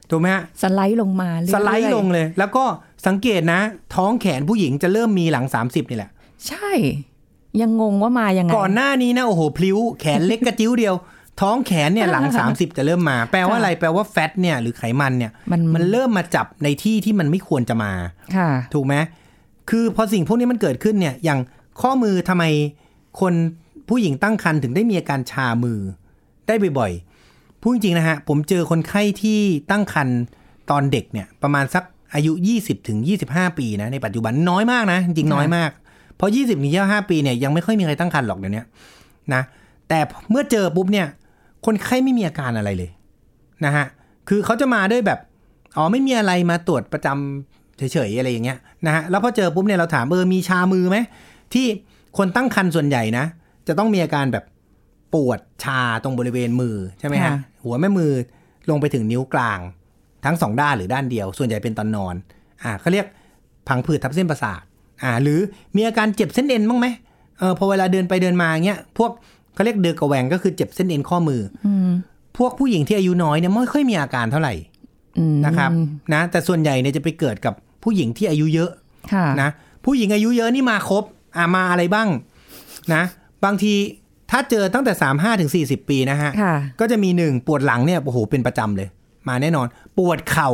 [0.09, 2.63] ถูกไหมฮะสไลด์ลงมาเรื่อยๆสไลด์ลงเลย แล้วก็
[3.07, 3.61] สังเกตนะ
[3.95, 6.11] ท้องแขนผู้หญิงจะเริ่มมีหลัง30นี่แหละ
[6.47, 6.71] ใช่
[7.61, 10.95] ยังงงว่ามายังไงก่อนหน้านี้นะโอ้โหพลิ้วแขนเล็กกระจิ้วเดียว
[11.41, 17.91] ท้องแขนเนี่ยหลัง 30 จะเริ่มมา แปลว่าอะไรแปลว่าแฟตเนี่ยหรือไขมันเนี่ยมันมันเริ่มมาจับในที่ที่มันไม่ควรจะมา
[18.35, 18.95] ค่ะถูกไหม
[19.69, 21.39] คือพอสิ่งพวกนี้มันเกิดขึ้นเนี่ย อย่าง
[21.81, 22.43] ข้อมือทำไม
[23.19, 23.33] คน
[23.89, 25.79] ผู้หญิงตั้งครรภ์ถึงได้มีอาการชามือ
[26.47, 29.39] ได้บ่อยๆพูดจริงๆนะฮะ ผมเจอคนไข้ที่
[29.71, 30.17] ตั้งครรภ์
[30.69, 31.83] ตอนเด็กเนี่ย ประมาณสัก
[32.13, 32.99] อายุ 20ถึง
[33.29, 35.71] 25 ปีนะในปัจจุบันน้อยมากนะ จริงๆน้อยมาก
[36.15, 38.63] เพราะ 20ถึง25 ปีเนี่ยยังไม่ค่อยมีใครตั้งครรภ์หรอกเดี๋ยวนี้
[39.33, 39.41] นะ
[39.89, 39.99] แต่
[40.29, 41.07] เมื่อเจอปุ๊บเนี่ย
[41.65, 42.91] คนไข้ไม่มีอาการอะไรเลย
[43.65, 43.85] นะฮะ
[44.27, 45.19] คือเขาจะมาด้วยแบบ
[45.77, 47.58] อ๋อไม่มีอะไรมาตรวจประจำ
[47.93, 50.97] เฉยๆอะไรอย่างเงี้ยนะฮะแล้วพอเจอปุ๊บเนี่ยเราถามเออมีชามือไหม
[51.53, 51.65] ที่
[52.17, 53.25] คนตั้งครรภ์ส่วนใหญ่นะ
[53.67, 54.43] จะต้องมีอาการแบบ
[55.13, 58.11] ปวดชาตรงบริเวณมือใช่ไหมฮะค่ะหัวแม่มือ
[58.69, 59.59] ลงไปถึงนิ้วกลาง
[60.25, 62.15] ทั้งสองด้านหรือด้านเดียว ส่วนใหญ่เป็นตอนนอน
[62.63, 63.07] อ่าเขาเรียก
[63.67, 64.61] พังผืดทับเส้นประสาท
[65.03, 65.39] อ่าหรือ
[65.75, 66.87] มีอาการเจ็บเส้นเอ็นบ้างไหม
[67.39, 69.11] เออพอเวลาเดินไปเดินมาเงี้ยพวก
[69.53, 71.89] เขาเรียกเดือกระแหวงก็คือเจ็บเส้นเอ็นข้อมืออืม
[72.37, 74.53] พวกผู้หญิงที่อายุน้อยเนี่ยไม่ค่อยมีอาการเท่าไหร่
[75.19, 75.71] อืมนะครับ
[76.13, 78.71] นะแต่ส่วนใหญ่เนี่ยจะไปเกิดกับ ผู้หญิงที่อายุเยอะ
[79.13, 79.49] ค่ะนะ
[79.85, 81.03] ผู้หญิงอายุเยอะนี่มาครบ
[81.37, 82.07] อ่ามาอะไรบ้าง
[82.93, 83.03] นะ
[83.45, 83.73] บางที
[84.31, 88.89] ถ้าเจอตั้งแต่35ถึง40ปีนะฮะค่ะก็จะมีหนึ่งปวดหลังเนี่ยโอ้โหเป็นประจำเลย
[89.27, 89.67] มาแน่นอน
[89.97, 90.49] ปวดเข่า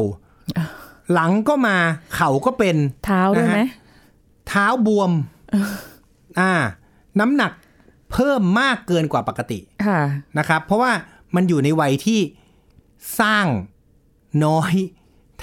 [1.13, 1.77] หลังก็มา
[2.15, 3.67] เข่าก็เป็นเท้าด้วยไหมนะฮะ
[4.47, 5.11] เท้าบวม
[6.39, 6.51] อ่า
[7.19, 7.51] น้ำหนัก
[8.11, 9.99] เพิ่มมากเกินกว่าปกติค่ะ
[10.37, 10.91] นะครับ เพราะว่า
[11.35, 12.19] มันอยู่ในวัยที่
[13.19, 13.45] สร้าง
[14.45, 14.73] น้อย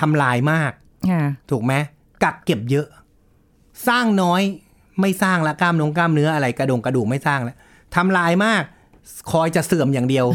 [0.01, 0.82] ทำลายมากค่ะ
[1.51, 1.73] ถูกไหม
[2.25, 2.87] กักเก็บเยอะ
[3.89, 4.43] สร้างน้อย
[5.01, 7.57] ไม่สร้างละกล้ามนงกล้ามเนื้ออะไรกระดงกระดูกไม่สร้างแล้ว
[7.95, 8.63] ทำลายมาก
[9.31, 10.27] คอยจะเสื่อมอย่างเดียว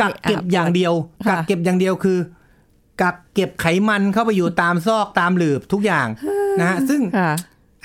[0.00, 0.92] กักเก็บอย่างเดียว
[1.26, 2.18] ค่ะกักเก็บอย่างเดียวคือ
[3.02, 6.06] กักเก็บไขมันเข้าไปอยู่ตามซอกตามหลืบทุกอย่าง
[6.60, 7.32] นะฮะซึ่งค่ะ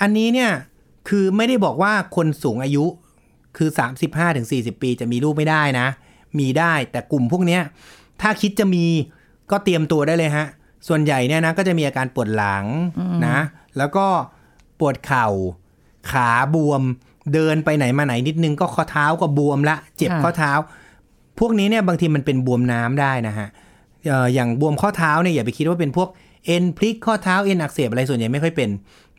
[0.02, 0.50] อันนี้เนี่ย
[1.08, 2.84] คือไม่ได้บอกว่าคนสูงอายุ
[3.56, 3.68] คือ
[4.04, 5.86] 35ถึง40ปีจะมีลูกไม่ได้นะ
[6.38, 7.62] มีได้แต่กลุ่มพวกเนี้ย
[8.20, 8.84] ถ้าคิดจะมี
[9.50, 10.46] ก็เตรียมตัวได้เลยฮะ
[10.88, 12.64] ส่วนใหญ่เนี่ยนะก็จะมีอาการปวดหลัง
[13.26, 13.38] นะ
[13.78, 14.06] แล้วก็
[14.80, 15.28] ปวดเข่า
[16.10, 16.82] ขาบวม
[17.34, 20.52] เดินไปไหนมาไหนนิดนึงก็ข้อเท้าก็บวมละ เจ็บค่ะข้อเท้า
[21.38, 23.48] พวกนี้เนี่ยบางทีมันเป็นบวมน้ำได้นะฮะ
[24.08, 26.08] เอ่ออย่างบวมข้อเท้าเนี่ยอย่าไปคิดว่าเป็นพวก
[26.46, 28.70] เอ็นพลิกข้อเท้าเอ็นอักเสบอะไรส่วนใหญ่ไม่ค่อยเป็น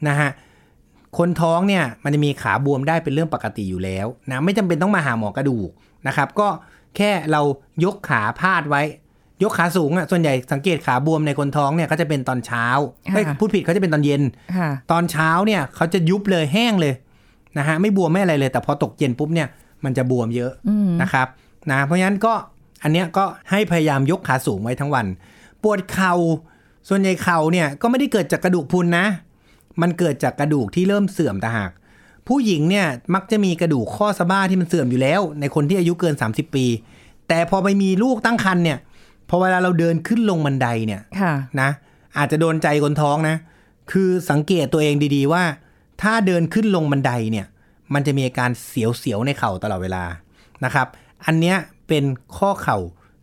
[0.08, 0.30] นะฮะ
[1.18, 5.70] คนท้องเนี่ยมันจะมีขาบวมได้เป็นเรื่องปกติอยู่แล้วนะไม่จำเป็นต้องมาหาหมอกระดูก
[6.08, 6.48] นะครับ ก็
[6.98, 7.42] แค่เรา
[7.84, 8.82] ยกขาพาดไว้
[9.44, 12.66] ยกขาสูงอะส่วนใหญ่สังเกตขาบวมในคนท้องเนี่ยก็จะเป็นตอนเช้า
[13.14, 14.22] เอ้ยค่ะพูดผิดเขาจะเป็นตอนเย็น
[14.58, 16.94] ค่ะตอนเช้าเนี่ยเขาจะยุบเลยแห้งเลย
[17.58, 19.48] นะฮะไม่บวมไม่อะไรเลย แต่พอตกเย็นปุ๊บเนี่ย
[19.84, 20.52] มันจะบวมเยอะ
[21.02, 21.28] นะครับ
[21.72, 22.34] นะเพราะฉะนั้นก็
[22.84, 25.06] อันเนี้ยก็ให้พยายามยกขาสูงไว้ทั้งวัน
[25.64, 26.14] ปวดเข่า
[26.90, 29.06] ส่วนใหญ่เข่าเนี่ยก็ไม่ได้เกิดจากกระดูกพรุนนะ
[29.82, 31.72] มันเกิดจากกระดูกที่เริ่มเสื่อมต่างหาก
[32.28, 36.66] ผู้หญิงเนี่ยมักจะมีกระดูกข้อสะบ้าที่มันเสื่อมอยู่แล้ว ในคนที่อายุเกิน 30 ปี
[37.28, 38.78] แต่พอไปมีลูกตั้งครรภ์เนี่ย
[39.30, 41.70] พอเวลาเราเดินขึ้นลงบันไดเนี่ยค่ะนะ
[42.18, 43.36] อาจจะโดนใจคนท้องนะ
[43.92, 45.44] คือสังเกตตัวเองดีๆว่า
[46.02, 47.46] ถ้าเดินขึ้นลงบันไดเนี่ย
[47.94, 50.04] มันจะมีอาการเสียวๆในเข่าตลอดเวลา
[50.66, 50.88] นะครับ
[51.26, 52.04] อันเนี้ยเป็น
[52.38, 52.78] ข้อเข่า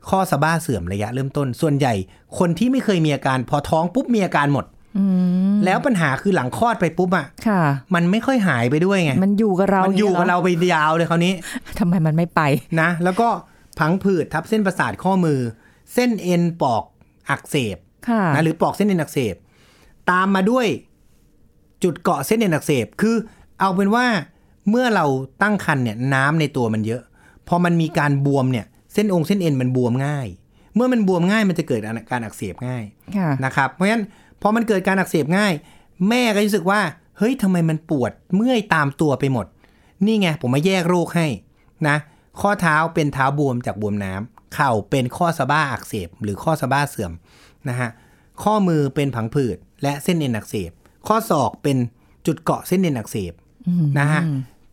[0.08, 1.94] ข้อสะบ้าเสื่อมระยะเริ่มต้น ส่วนใหญ่
[2.38, 4.64] คนที่ไม่เคยมีอาการ พอท้องปุ๊บมีอาการหมด
[4.98, 5.04] อื
[5.52, 7.62] มแล้วปัญหาคือหลังคลอดไปปุ๊บอะค่ะ
[7.94, 11.32] มันไม่ค่อยหายไปด้วยไง มันอยู่กับเรา มันอยู่กับเราไปยาวเลยคราวนี้
[11.78, 12.40] ทำไมมันไม่ไป
[12.80, 13.28] นะ แล้วก็
[13.78, 15.38] พังผืดทับเส้นประสาทข้อมือ
[15.94, 16.84] เส้นเอ็นปอก
[17.30, 17.76] อักเสบ
[18.08, 19.34] ค่ะนะหรือปอกเส้นเอ็นอักเสบ
[20.10, 20.66] ตามมาด้วย
[21.82, 23.16] จุดเกาะเส้นเอ็นอักเสบ คือ
[23.60, 24.06] เอาเป็นว่า
[24.70, 25.06] เมื่อเรา
[25.42, 27.02] ตั้งครรภ์เนี่ยน้ำในตัวมันเยอะ
[27.48, 30.28] พอมันมีการบวมเนี่ย เส้นองค์เส้นเอ็นมันบวมง่าย
[30.74, 32.84] เมื่อมันบวมง่ายมันจะเกิดอาการอักเสบง่าย
[33.16, 34.04] ค่ะนะครับ เพราะฉะนั้น
[34.42, 35.52] พอมันเกิดการอักเสบง่าย
[36.08, 36.80] แม่ก็รู้สึกว่า
[37.18, 39.46] เฮ้ยทำไมมันปวดเมื่อยตามตัวไปหมด
[40.06, 41.26] นี่ไงผมมาแยกโรคให้
[41.88, 41.96] นะ
[42.40, 47.12] ข้อเท้าเป็นเท้าบวมจากบวมน้ำ เข่าเป็นข้อสะบ้าอักเสบ หรือข้อสะบ้าเสื่อม
[47.68, 47.90] นะฮะ
[48.42, 50.70] ข้อมือเป็นผังผืดและเส้นเอ็นอักเสบ
[51.08, 51.76] ข้อศอกเป็น
[52.26, 53.32] จุดเกาะเส้นเอ็นอักเสบ
[53.98, 54.22] นะฮะ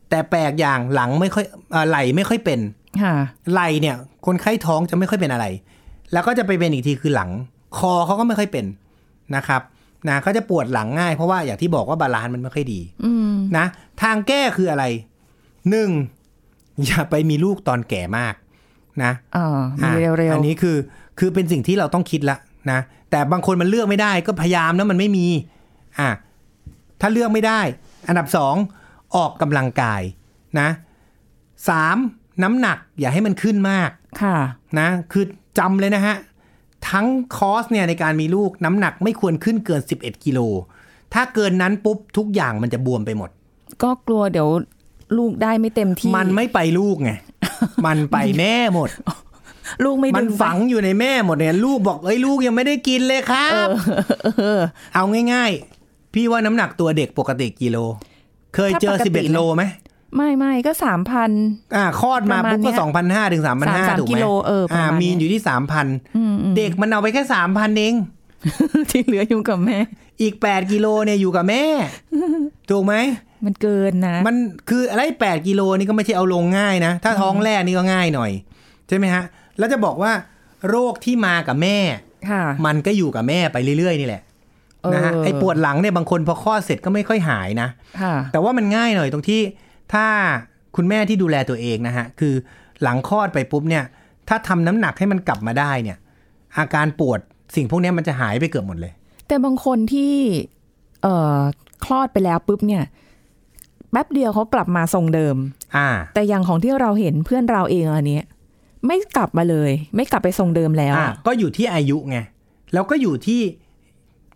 [0.09, 2.59] แต่แปลกอย่างหลังไม่ค่อยเอ่อไหลไม่ค่อยเป็น
[3.01, 3.13] ค่ะ
[3.51, 5.45] ไหล่เนี่ย คนไข้ท้องจะไม่ค่อยเป็นอะไร
[6.13, 7.29] แล้วก็จะไปเป็นอีกทีคือหลัง
[7.77, 8.65] คอเขาก็ไม่ค่อยเป็น
[9.35, 9.61] นะครับ
[10.07, 13.65] นะเขาจะปวดหลังง่ายเพราะว่าอย่างที่บอกว่าบาลานซ์มันไม่ค่อยดีอืมนะ
[14.01, 14.83] ทางแก้คืออะไร
[15.69, 15.89] หนึ่ง
[16.85, 18.33] อย่าไปมีลูกตอนแก่มาก
[19.03, 20.77] นะอ่ามีอะเร็วอันนี้คือ
[21.19, 22.37] คือเป็นสิ่งที่เราต้องคิดละ
[22.71, 22.79] นะ
[23.11, 25.27] แต่บางคนมันเลือกไม่ได้ก็พยายามนะมันไม่มี
[25.99, 26.09] อะ
[27.01, 27.61] ถ้าเลือกไม่ได้
[28.07, 28.55] อันดับสอง
[29.15, 30.01] ออกกำลังกาย
[30.59, 30.69] นะ
[31.69, 31.97] สาม
[32.43, 34.37] น้ำหนักอย่าให้มันขึ้นมากๆค่ะ
[34.79, 35.25] นะคือ
[35.59, 36.15] จำเลยนะฮะ
[36.89, 37.05] ทั้ง
[37.37, 40.39] คอร์สเนี่ยในการมีลูกน้ำหนักไม่ควรขึ้นเกิน 11 กิโล
[41.13, 43.29] ถ้าเกินนั้นปุ๊บทุกอย่างมันจะบวมไปหมด
[43.83, 44.49] ก็กลัวเดี๋ยว
[45.17, 47.11] ลูกได้ไม่เต็มที่ มันไม่ไปลูกไง
[47.85, 48.89] มันไปแม่หมด
[49.83, 53.67] ลูกไม่มันดึงฝังอยู่ในแม่หมดเนี่ยลูกบอกเอ้ยลูกยังไม่ได้กินเลยครับ
[54.37, 54.59] เออ
[54.95, 57.77] เอาง่ายๆ พี่ว่าน้ำหนักตัวเด็กปกติกิโล
[58.55, 59.63] เคยเจอถ้าปกติ11โลไหม
[60.15, 61.31] ไม่ไม่ก็สามพัน
[61.75, 65.41] อ่าคลอดมาประมาณปุ๊บก็เนี้ย2,500ถึงสาม3,500ถูกไหมกิโลเออประมาณมีนเนี้ยอยู่ที่
[65.99, 67.93] 3,000เด็กมันเอาไปแค่3,000เอง
[68.89, 69.77] ที่เหลืออยู่กับแม่
[70.21, 71.63] อีก8กิโลเนี่ยอยู่กับแม่
[72.69, 72.95] ถูกไหม
[73.45, 74.35] มันเกินนะ มัน
[74.69, 78.31] คืออะไร8กิโลนี่ก็ไม่ใช่เอาลงง่ายนะ ถ้าท้องแรกนี่ก็ง่ายหน่อย
[78.87, 79.23] ใช่ไหมฮะ
[79.57, 80.11] แล้วจะบอกว่า
[80.69, 81.77] โรคที่มากับแม่
[82.29, 84.21] ค่ะมันก็อยู่กับแม่ไปเรื่อยๆ นี่แหละ
[84.81, 87.69] เออนะฮะไอ้ปวดหลังเนี่ยบางคนพอคลอดเสร็จก็ไม่ค่อยหายนะ
[88.01, 89.41] ค่ะแต่ว่ามันง่ายหน่อยตรงที่
[89.93, 90.05] ถ้า
[90.75, 92.33] คุณแม่ที่ดูแลตัวเองนะฮะ คือ
[92.83, 93.83] หลังคลอดไปปุ๊บเนี่ย
[94.27, 95.97] ถ้าทำน้ำหนักให้มันกลับมาได้เนี่ย
[96.57, 97.19] อาการปวด
[97.55, 98.93] สิ่งพวกเนี้ยมันจะหายไปเกือบหมดเลย
[99.27, 100.13] แต่บางคนที่
[101.03, 101.39] เอ่อ
[101.85, 102.83] คลอดไปแล้วปุ๊บเนี่ย
[103.91, 105.35] แป๊บเดียวเขากลับมาทรงเดิม
[105.75, 108.25] อ่า แต่อย่างของที่เราเห็นเพื่อนเราเองอันเนี้ย
[108.87, 112.17] ไม่กลับมาเลย ไม่กลับไปทรงเดิมแล้วอ่าอะก็อยู่ที่อายุไง
[112.73, 113.41] แล้วก็อยู่ที่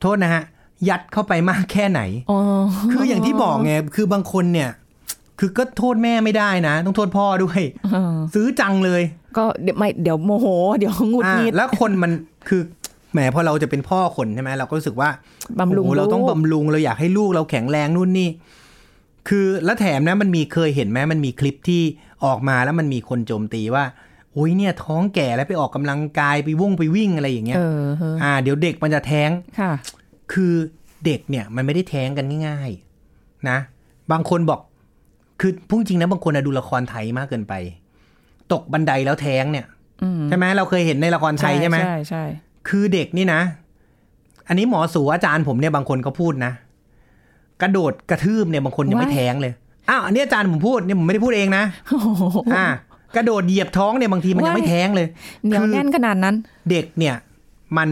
[0.01, 0.43] โทษนะฮะ
[0.89, 2.39] ยัดเข้าไปมากแค่ไหนอ๋อ
[2.93, 4.69] คืออย่างที่บอกไง คือบางคนเนี่ย
[5.39, 7.61] คือก็โทษแม่ไม่ได้นะ ต้องโทษพ่อด้วย
[7.93, 9.01] เออซื้อจังเลย
[9.37, 12.11] ก็เดี๋ยวไม่เดี๋ยวโมโห เดี๋ยวหงุดอ่าหงิดแล้วคนมัน
[12.49, 12.61] คือ
[13.13, 15.09] แหมพอเราจะเป็นพ่อคนใช่ไหมเราก็รู้สึกว่า
[15.59, 18.29] บำรุงโอ้โหเราต้องลูกบำรุงเราอยากให้ลูกเราแข็งแรงนู่นนี่
[19.27, 21.81] คือแล้วแถมนะมันมีเคยเห็นไหมมันมีคลิปที่
[22.25, 23.86] ออกมาแล้วมันมีคนโจมตีว่า
[24.33, 29.71] โอ้ยเนี่ยท้องแก่แล้วไปออกกำลังกายไปวุ่งไปวิ่งอะไรอย่างเงี้ยเออเอออ่า เดี๋ยวเด็กมันจะแท้งค่ะ
[30.33, 30.53] คือ
[31.05, 32.69] เด็กเนี่ยมันไม่ได้แท้งกันง่าย
[33.09, 33.57] ๆ นะ
[34.12, 34.59] บางคนบอก
[35.41, 37.53] คือพูดจริงนะบางคนนะดูละครไทยมากเกินไป
[38.53, 39.65] ตกบันไดแล้วแท้งเนี่ย
[40.03, 42.23] อืมใช่ไหมเราเคยเห็นในละครไทยใช่ไหมใช่ใช่
[42.69, 43.41] คือเด็กนี่นะ
[44.47, 46.51] อันนี้หมอสูอาจารย์ผมเนี่ยบางคนก็พูดนะ
[47.63, 49.54] กระโดดกระทืบเนี่ยบางคนยังไม่แท้งเลย
[49.89, 52.23] อ้าวอันนี้อาจารย์ผมพูดเนี่ยผมไม่ได้พูดเองนะโอ้โห
[52.56, 52.65] อ่า
[53.15, 55.08] กระโดดเหยียบท้องเนี่ยบางทีมันยังไม่แท้งเลย
[55.45, 56.36] เหนียวแน่นขนาดนั้น
[56.69, 57.15] เด็กเนี่ย
[57.78, 57.89] มัน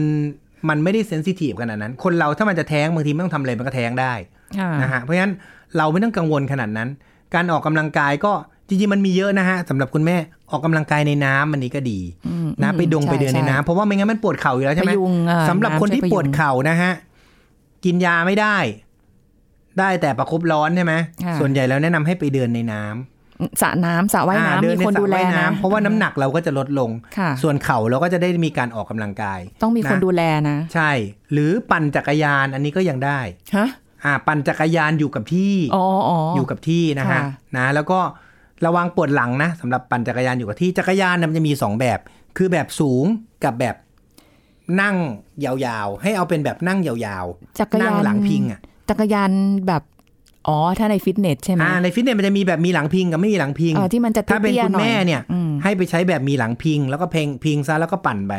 [0.68, 4.12] มันไม่ได้เซนซิทีฟขนาดนั้น คนเราถ้ามันจะแท้งบางทีไม่ต้องทำอะไรมันก็แท้งได้
[4.58, 5.32] ค่ะนะฮะเพราะฉะนั้น
[5.76, 6.88] เราไม่ต้องกังวลขนาดนั้น
[7.34, 8.32] การออกกำลังกายก็
[8.68, 10.16] จริงๆมันมีเยอะนะฮะสำหรับคุณแม่
[10.50, 16.92] ออกกำลังกายในน้ำมันนี้ก็ดีอืมนะไปดงใช่ไปเดินในใช่น้ำเพราะว่าไม่งั้นมันปวดเข่าอยู่แล้วใช่ไหมพยุงเอ่อสำหรับคนที่น้ำช่วยปวดพยุงเข่านะฮะ
[17.84, 18.56] กินยาไม่ได้
[19.78, 30.90] ได้แต่ประคบร้อนใช่ไหมค่ะส่วนใหญ่แล้วแนะนำให้ไปเดินในน้ำสระน้ำสระว่ายอ่น้ำเดิมีในคนสระดูแลว่ายนะเพราะว่าน้ำหนักเราก็จะลดลงค่ะส่วนเข่าเราก็จะได้มีการออกกำลังกาย ต้องมีคนนะดูแลนะ ใช่
[31.32, 33.20] หรือปั่นจักรยานอันนี้ก็ยังได้
[33.56, 33.68] ฮะ
[34.04, 37.22] อ่าปั่นจักรยานอยู่กับที่อ๋ออ๋อออยู่กับที่นะฮะค่ะ
[37.56, 38.00] นะแล้วก็
[38.66, 41.98] ระวังปวดหลังนะสำหรับปั่นจักรยานอยู่กับที่จักรยานน่ะมันจะมีสองแบบ
[42.36, 43.04] คือแบบสูง
[43.44, 43.76] กับแบบ
[44.80, 44.96] นั่ง
[45.44, 47.26] ยาวๆ ให้เอาเป็นแบบนั่งยาว
[47.58, 48.60] จักรๆยานนั่งหลังพิงอะ
[48.92, 49.30] จักรยาน
[49.66, 49.82] แบบ
[50.48, 58.34] อ๋อ ถ้าในฟิตเนสใช่ไหมอ่าในฟิตเนสมันจะมีแบบมีหลังพิงกับไม่มีหลังพิงเออที่มันจะถ้าเป็นตี้ยคุณๆหอยแม่เนี่ยอืมให้ไปใช้แบบมีหลังพิง แล้วก็เพลงพิงซะแล้วก็ปั่นไป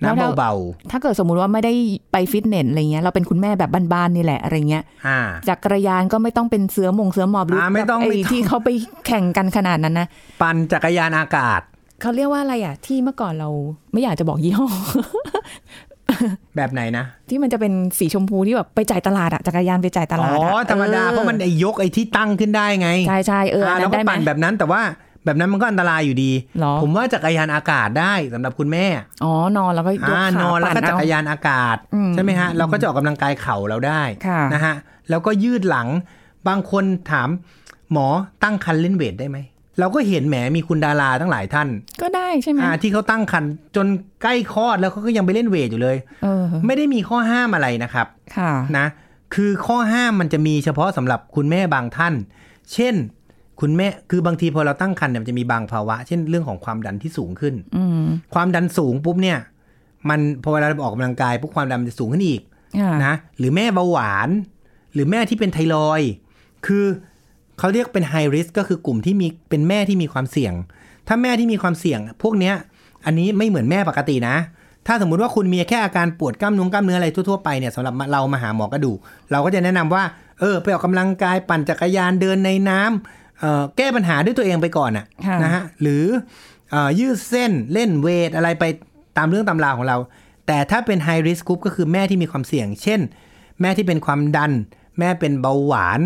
[0.00, 0.52] แล้วถ้าน้ำเบา
[0.90, 1.72] ถ้าเกิดสมมุติว่าไม่ได้
[2.12, 8.68] ไปฟิตเนสอะไรเงี้ย เราเป็นคุณแม่แบบบ้านๆนี่แหละอะไรเงี้ยๆอ่าจักรยานก็ไม่ต้องเป็นเสือหมงเสือหมอบหรืออ่าไม่ต้องแบบไม่ไอ้ต้องที่เขาไป
[9.06, 10.08] แข่งกันขนาดนั้นนะ
[10.42, 11.60] ปั่นจักรยานอากาศ
[12.00, 13.50] เขาเรียกว่าอะไรอะ ที่เมื่อก่อนเรา
[13.92, 14.68] ไม่อยากจะบอกยี่ห้อ
[16.56, 24.82] แบบไหนนะ ที่มันจะเป็นสีชมพูที่แบบไปจ่ายตลาดอะจักรยานไปจ่ายตอ๋ลาดออะธรรมดาออเพราะมันไอ้ยกไอ้ที่ตั้งขึ้นได้ไงใช่ใช่เอออันแล้นั้วนก็ได้ไหมปั่นแบบนั้นแต่ว่า
[25.24, 28.86] แบบนั้นมันก็อันตรายอยู่ดีหรอผมว่าจักรยานอากาศได้สำหรับคุณแม่
[29.24, 34.74] อ๋อนอนแล้วก็ยกอ่าขานอนแล้วปั่นก็จัเอากรยานอากาศอืมใช่ไหมฮะ เราก็จะออกกำลังกายเข่าเราได้ค่ะนะฮะ
[35.10, 35.88] แล้วก็ยืดหลัง
[36.48, 37.28] บางคนถาม
[37.92, 38.06] หมอ
[38.42, 39.38] ตั้งคันเล่นเวทได้ไหม
[39.78, 41.68] เราก็เห็นแหมมีคุณดาราทั้งหลายท่าน
[42.02, 43.44] ก็ได้ใช่ไหมอ่าที่เขาตั้งคัน
[43.76, 43.86] จน
[44.22, 48.86] ใกล้คลอดแล้วเขาก็ยังไปเล่นเวทอยู่เลยเออไม่ได้มีข้อห้ามอะไรนะครับ ค่ะนะ
[49.34, 52.14] คือข้อห้ามมันจะมีเฉพาะสำหรับคุณแม่บางท่าน
[52.72, 52.94] เช่น
[53.60, 59.38] คุณแม่คือบางทีพอเราตั้งครรภ์เนี่ยมันจะมีบางภาวะ เช่นเรื่องของความดันที่สูงขึ้นอืมความดันสูงปุ๊บเนี่ย
[60.08, 62.40] มันพอเวลาเราออกกำลังกายปุ๊บความดันมันจะสูงขึ้นอีก
[62.80, 64.28] ค่ะนะหรือแม่เบาหวาน
[64.94, 66.10] หรือแม่ที่เป็นไทรอยด์
[66.66, 66.84] คือ
[67.58, 70.52] เขาเรียกเป็นไฮริสก็คือกลุ่มที่มีเป็นแม่ที่มีความเสี่ยง
[71.08, 72.54] ถ้าแม่ที่มีความเสี่ยง พวกเนี้ย
[73.04, 74.36] อันนี้ไม่เหมือนแม่ปกตินะ
[74.86, 78.98] ถ้าสมมุติว่าคุณมีแค่อาการปวดกล้ามเนื้อกล้ามเนื้ออะไรทั่วๆไปเนี่ยสำหรับเรามาหาหมอกระดูก
[79.30, 80.02] เราก็จะแนะนำว่า
[80.40, 86.04] เออไปออกกำลังกายปั่นจักรยานเดินในน้ำเอ่อแก้ปัญหาด้วยตัวเองไปก่อนอะค่ะนะฮะหรือ
[86.70, 88.64] เอ่อยืดเส้นเล่นเวทอะไรไป
[89.16, 89.96] ตามเรื่องตำราของเรา
[90.46, 93.00] แต่ถ้าเป็น High Risk Group ก็คือแม่ที่มีความเสี่ยง เช่น
[93.60, 94.52] แม่ที่เป็นความดัน
[94.98, 96.00] แม่เป็นเบาหวาน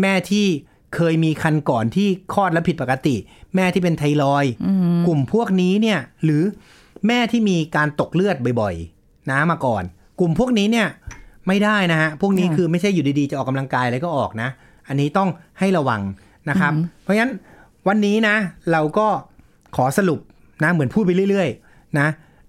[0.00, 0.46] แม่ที่
[0.94, 3.16] เคยมีคันก่อนที่คลอดแล้วผิดปกติ
[3.54, 4.52] แม่ที่เป็นไทรอยด์
[5.06, 6.42] กลุ่มพวกนี้เนี่ยหรือ
[7.06, 9.82] แม่ที่มีการตกเลือดบ่อยๆนะมาก่อน
[10.20, 10.86] กลุ่มพวกนี้เนี่ย
[11.48, 14.48] ไม่ได้นะฮะพวกนี้ค่ะคือไม่ใช่อยู่ดีๆจะออกกำลังกายอะไรก็ออกนะ
[14.88, 16.00] อันนี้ต้องให้ระวัง
[16.48, 16.72] นะครับ
[17.02, 17.32] เพราะฉะนั้น
[17.88, 18.36] วันนี้นะ
[18.72, 19.06] เราก็
[19.76, 20.20] ขอสรุป
[20.64, 22.08] นะเหมือนพูดไปเรื่อยๆ นะ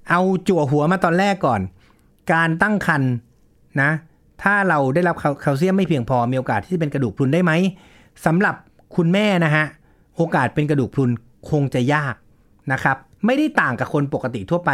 [0.09, 1.61] เอาจั่วหัวมาตอนแรกก่อน
[2.33, 3.11] การตั้งครรภ์
[3.81, 3.89] นะ
[4.43, 7.51] ถ้าเราได้รับแคลแคลเซียมไม่เพียงพอมีโอกาสที่จะเป็นกระดูกพรุนได้ไหม
[8.25, 8.55] สำหรับ
[8.95, 9.65] คุณแม่นะฮะ
[10.15, 11.11] โอกาสเป็นกระดูกพรุน
[11.49, 12.15] คงจะยาก
[12.73, 14.71] นะครับไม่ได้ต่างกับคนปกติทั่วไป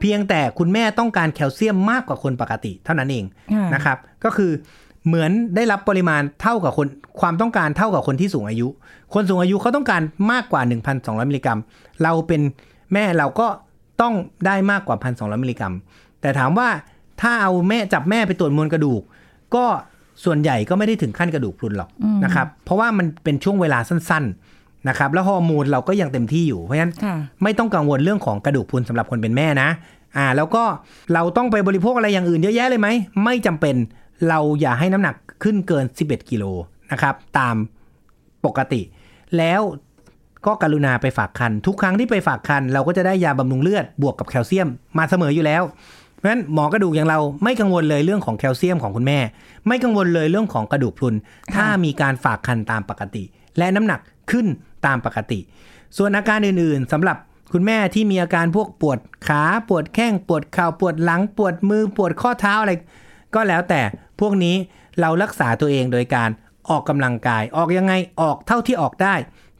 [0.00, 4.50] เพียงแต่คุณแม่ต้องการแคลเซียมมากกว่าคนปกติเท่านั้นเองค่ะนะครับ ก็คือ
[5.06, 6.88] เหมือนได้รับปริมาณเท่ากับคน
[7.20, 8.68] ความต้องการเท่ากับคนที่สูงอายุ
[9.14, 10.62] คนสูงอายุเขาต้องการมากกว่า
[10.94, 11.60] 1,200 มิลลิกรัม
[12.02, 12.42] เราเป็น
[12.92, 13.46] แม่เราก็
[14.00, 14.14] ต้อง
[14.46, 15.74] ได้มากกว่า 1,200 มิลลิกรัม
[16.20, 16.68] แต่ถามว่า
[17.20, 19.02] ถ้าเอาแม่จับแม่ไปตรวจมวลกระดูก
[19.54, 19.64] ก็
[20.24, 21.90] ส่วนใหญ่ก็ไม่ได้ถึงขั้นกระดูกพรุนหรอก
[22.24, 24.24] นะครับ เพราะว่ามันเป็นช่วงเวลาสั้น
[24.56, 29.68] ๆนะครับ แล้วฮอร์โมนเราก็ยังเต็มที่อยู่เพราะฉะนั้นค่ะไม่ต้องกังวลเรื่องของกระดูกพรุนสำหรับคนเป็นแม่นะ
[30.16, 30.64] อ่า แล้วก็
[31.14, 32.88] เราต้องไปบริโภคอะไรอย่างอื่นเยอะแยะเลยไหม
[33.24, 33.76] ไม่จำเป็น
[34.28, 36.44] เราอย่าให้น้ำหนักขึ้นเกิน 11 กิโล
[36.92, 37.56] นะครับ ตาม
[38.46, 38.80] ปกติ
[39.38, 39.60] แล้ว
[40.46, 45.62] ก็กรุณาไปฝากคัน ทุกครั้งที่ไปฝากคัน เราก็จะได้ยาบำรุงเลือดบวกกับแคลเซียมมาเสมออยู่แล้ว
[46.03, 49.18] เพ ราะฉะนั้นหมอกระดูกอย่างเราไม่กังวลเลยเรื่องของแคลเซียมของคุณแม่
[49.68, 51.14] ไม่กังวลเลยเรื่องของกระดูกพรุน
[51.54, 53.24] ถ้ามีการฝากคันตามปกติ
[53.58, 54.46] และน้ำหนักขึ้น
[54.86, 55.38] ตามปกติ
[55.96, 57.16] ส่วนอาการอื่นๆสำหรับ
[57.52, 62.72] คุณแม่ที่มีอาการพวกปวดขาปวดแข้งปวดเข่าปวดหลัง ปวดมือปวดข้อเท้าอะไร
[63.34, 63.80] ก็แล้วแต่
[64.20, 64.56] พวกนี้
[65.00, 66.30] เรารักษาตัวเองโดยการ
[66.70, 69.14] ออกกำลังกายออกยังไงออกเท่าที่ออกได้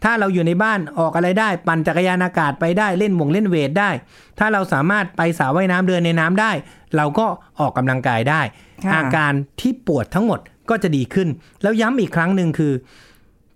[0.05, 3.91] ถ้าเราอยู่ในบ้านออกอะไรได้ ปั่นจักรยานอากาศไปได้เล่นวงเล่นเวทได้
[4.39, 6.53] ถ้าเราสามารถไปสระว่ายน้ำเดินในน้ำได้
[6.97, 7.27] เราก็
[7.61, 8.43] ออกกำลังกายได้
[8.85, 10.41] ค่ะอาการที่ปวดทั้งหมด
[10.71, 11.29] ก็จะดีขึ้น
[11.63, 12.73] แล้วย้ำอีกครั้งหนึ่งคือ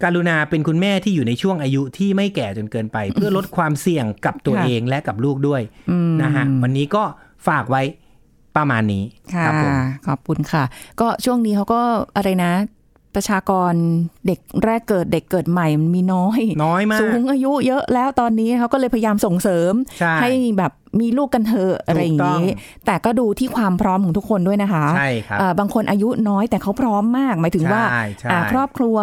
[0.03, 7.05] การุณาเป็นคุณแม่ที่อยู่ในช่วงอายุที่ไม่แก่จนเกินไป เพื่อลดความเสี่ยงกับตัวค่ะเองและกับลูกด้วยอืมนะฮะวันนี้ก็
[7.49, 7.83] ฝากไว้
[8.57, 9.73] ประมาณนี้ค่ะครับผม
[10.07, 10.65] ขอบคุณค่ะ
[11.01, 11.81] ก็ช่วงนี้เขาก็
[12.17, 12.53] อะไรนะ
[13.18, 13.72] ประชากร
[14.26, 20.16] เด็กแรกเกิดเด็กเกิดใหม่มันมีน้อย น้อยมากสูงอายุเยอะแล้วตอนนี้เขาก็เลยพยายามส่งเสริมใช่
[20.59, 28.96] แบบมีลูกกันเถอะอะไรอย่างถูกต้นี้องแต่ก็ดูที่ความพร้อมของทุกคนด้วยนะคะใช่ครับเอ่อบางคนอายุน้อยแต่เขาพร้อมมาก หมายถึงว่าใช่ใช่อ่าครอบครัว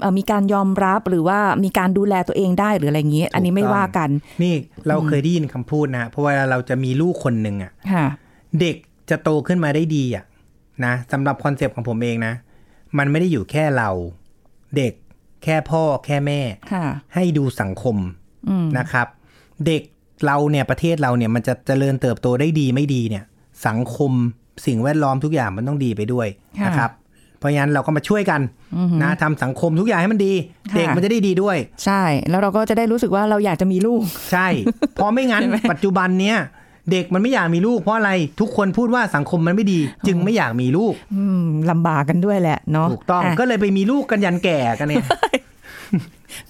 [0.00, 4.10] เอ่อมีการยอมรับหรือว่ามีการดูแลตัวเองได้หรืออะไรอย่างนี้ อันนี้ไม่ถูกต้องว่ากัน
[4.42, 4.54] นี่
[4.88, 8.06] เราเคยได้ยินคำพูดนะเพราะว่าเราจะมีลูกคนหนึ่งอะค่ะ
[8.60, 8.76] เด็ก
[9.10, 10.24] จะโตขึ้นมาได้ดีอะ
[10.84, 12.32] นะสำหรับ concept ของผมเองนะ
[12.98, 13.90] มันไม่ได้อยู่แค่เรา
[14.76, 14.92] เด็ก
[15.44, 16.40] แค่พ่อแค่แม่
[16.72, 17.96] ค่ะให้ดูสังคม
[18.48, 19.06] อืมนะครับ
[19.66, 19.82] เด็ก
[20.26, 23.24] เราเนี่ยประเทศเราเนี่ยมันจะเจริญเติบโตได้ดีไม่ดีเนี่ย
[23.66, 24.12] สังคม
[24.66, 26.26] สิ่งแวดล้อมทุกอย่างมันต้องดีไปด้วย
[26.60, 26.90] ค่ะนะครับ
[27.38, 28.40] เพราะฉะนั้นเราก็มาช่วยกัน
[28.76, 30.32] อือหือนะทำสังคมทุกอย่างให้มันดี
[30.70, 34.48] ค่ะเด็กมันจะได้ดีด้วย ใช่ แล้วเราก็จะได้รู้สึกว่าเราอยากจะมีลูก ใช่
[34.94, 36.36] เพราะไม่งั้นใช่ไหมปัจจุบันเนี้ย
[36.90, 45.04] เด็กมันไม่อยากมีลูกเพราะอะไรทุกคนพูดว่าสังคมมันไม่ดี จึงไม่อยากมีลูกอืมลำบากกันด้วยแหละเนาะถูกต้องะก็เลยไปมีลูกกันยันแก่กันเนี่ย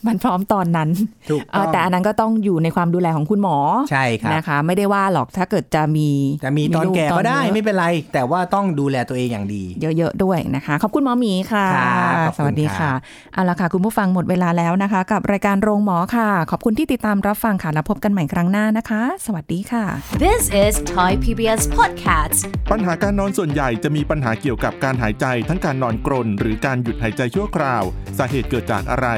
[0.06, 0.88] มันพร้อมตอนนั้น
[1.30, 3.56] ถูกเอ่ต้อองแต่อันนั้นก็ต้องอยู่ในความดูแลของคุณหมอ
[3.90, 6.08] ใช่ครับนะคะ ไม่ได้ว่าหรอกถ้าเกิดจะมี
[6.44, 9.64] จะมีตอนลูแก่ก็ได้เยอะไม่เป็นไร แต่ว่าต้องดูแลตัวเองอย่างดี
[9.98, 12.96] เยอะๆด้วยนะคะ ขอบคุณหมอหมีค่ะครับขอบคุณสวัสดีครัค่ะบ
[13.32, 19.84] เอาละค่ะ คุณผู้ฟังหมดเวลาแล้วนะคะ กับรายการโรงหมอค่ะ ขอบคุณที่ติดตามรับฟังค่ะ แล้วพบกันใหม่ครั้งหน้านะคะ สวัสดีค่ะ
[20.24, 22.38] This is Thai PBS Podcast.
[22.70, 27.82] ปัญหาการนอนส่วนใหญ่จะมีปัญหาเกี่ยวกับการหายใจทั้งการนอนกรนหรือการหยุดหายใจชั่วคราว
[28.18, 29.08] สาเหตุเกิดจากอะไร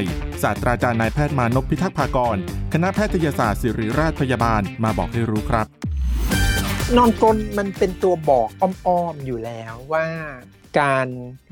[0.42, 2.36] ศาสตราจารย์นายแพทย์มานพพิทักษ์ภากร
[2.72, 5.66] คณะแพทยศาสตร์ศิริราชพยาบาลมาบอกให้รู้ครับ
[6.96, 10.06] นอนกรนมันเป็นตัวบอกอ้อมๆอยู่แล้วว่า
[10.80, 11.06] การ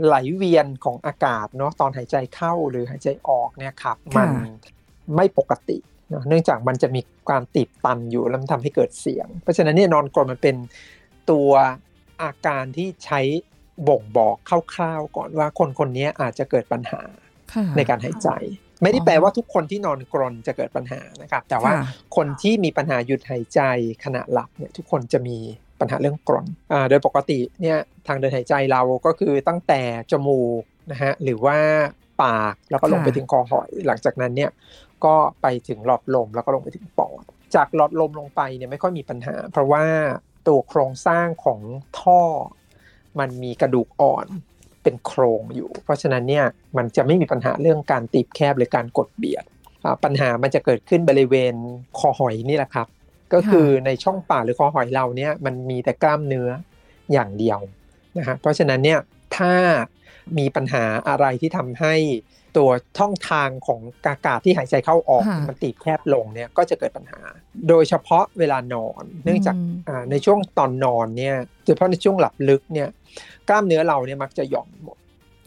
[0.04, 4.28] ไหลเวียนของอากาศเนาะตอนหายใจเข้าหรือหายใจออกเนี่ยครับมัน
[5.16, 5.78] ไม่ปกติ
[6.08, 10.56] เนอะเนื่องจากมันจะมีการตีบตันอยู่แล้วมันทำให้เกิดเสียง เพราะฉะนั้นเนี่ยนอนกรนมันเป็น
[11.30, 11.50] ตัว
[12.22, 13.20] อาการที่ใช้
[13.88, 14.36] บ่งบอก
[14.74, 17.02] คร่าวๆก่อนว่าคนคนนี้อาจจะเกิดปัญหา
[17.52, 18.28] ค่ะในการหายใจ
[18.82, 21.84] ไม่ได้แปลว่าทุกคนที่นอนกรนจะเกิดปัญหานะครับ แต่ว่าค่ะ
[22.16, 23.60] คนที่มีปัญหาหยุดหายใจ
[24.04, 25.38] ขณะหลับเนี่ยทุกคนจะมี
[25.80, 31.58] ปัญหาเรื่องกรนอ่าโดยปกติเนี่ยทางเดินหายใจเราก็คือตั้งแต่จมูกนะฮะหรือว่า
[32.22, 34.50] ปากแล้วก็ลงไปค่ะถึงคอหอย หลังจากนั้นเนี่ย
[35.04, 37.22] ก็ไปถึงหลอดลมแล้วก็ลงไปถึงปอด
[37.54, 39.84] จากหลอดลมลงไปเนี่ยไม่ค่อยมีปัญหา เพราะว่า
[40.46, 41.60] ตัวโครงสร้างของ
[42.00, 42.20] ท่อ
[43.18, 44.26] มันมีกระดูกอ่อน
[44.86, 46.44] เป็นโครงอยู่ เพราะฉะนั้นเนี่ย
[46.76, 49.44] มันจะไม่มีปัญหาเรื่องการตีบแคบหรือการกดเบียด
[50.04, 51.54] ปัญหามันจะเกิดขึ้นบริเวณ
[51.98, 52.86] คอหอยนี่แหละครับ
[53.32, 56.48] ก็คือในช่องปากหรือคอหอยเราเนี่ยมันมีแต่กล้ามเนื้อ
[57.12, 57.58] อย่างเดียว
[58.18, 59.00] นะฮะเพราะฉะนั้นเนี่ย
[59.36, 59.54] ถ้า
[60.38, 61.94] มีปัญหาอะไรที่ทำให้
[62.56, 67.20] ตัวช่องทางของอากาศที่หายใจเข้าออกค่ะมันตีบแคบลงเนี่ยก็จะเกิดปัญหา
[67.68, 72.88] โดยเฉพาะเวลานอน เนื่องจากอืมอ่าในช่วงตอนนอนเนี่ยโดยเฉพาะในช่วงหลับลึกเนี่ย
[73.48, 74.98] กล้ามเนื้อเราเนี่ยมักจะหย่อนหมด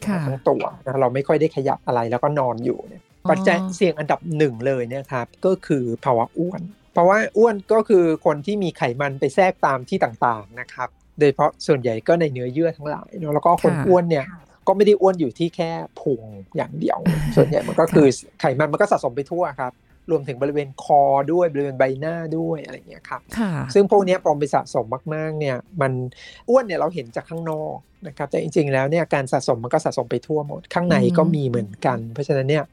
[0.07, 6.61] ค่ะทั้งตัวนะเราไม่ค่อยได้ขยับอะไรแล้วก็นอนอยู่เนี่ยอ๋อปัจจัยเสี่ยงอันดับหนึ่งเลยเนี่ยครับก็คือภาวะอ้วน
[6.93, 14.25] เพราะว่าอ้วนก็คือคนที่มีไขมันไปแทรกตามที่ต่างๆนะครับ โดยเฉพาะส่วนใหญ่ก็ในเนื้อเยื่อทั้งหลายเนอะแล้วก็คนค่ะอ้วนเนี่ย
[14.69, 16.21] ก็ไม่ได้อ้วนอยู่ที่แค่พุง
[16.55, 16.99] อย่างเดียว
[17.35, 18.07] ส่วนใหญ่มันก็คือ
[18.39, 19.73] ไขมันมันก็สะสมไปทั่วครับ
[20.11, 25.91] รวมถึงบริเวณคอด้วยบริเวณใบหน้าด้วยอะไรอย่างเงี้ยครับค่ะซึ่งพวกเนี้ยพอไปสะสมมากๆเนี่ยมัน
[26.49, 27.75] อ้วนเนี่ยเราเห็นจากข้างนอก
[28.07, 32.63] นะครับแต่จริง ๆ แล้วเนี่ยการสะสมมันก็สะสมไปทั่วหมดข้างในก็มีเหมือนกัน เพราะฉะนั้นเนี่ย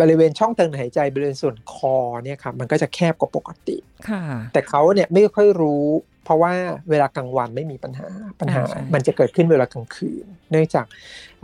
[0.00, 3.76] บริเวณช่องทางหายใจบริเวณส่วนคอเนี่ยครับมันก็จะแคบกว่าปกติ
[4.08, 5.84] ค่ะ แต่เขาเนี่ยไม่ค่อยรู้
[6.24, 6.52] เพราะว่า
[6.90, 8.08] เวลากลางวันไม่มีปัญหา
[8.40, 10.86] ปัญหาอ่าใช่มันจะเกิดขึ้นเวลากลางคืน เนื่องจาก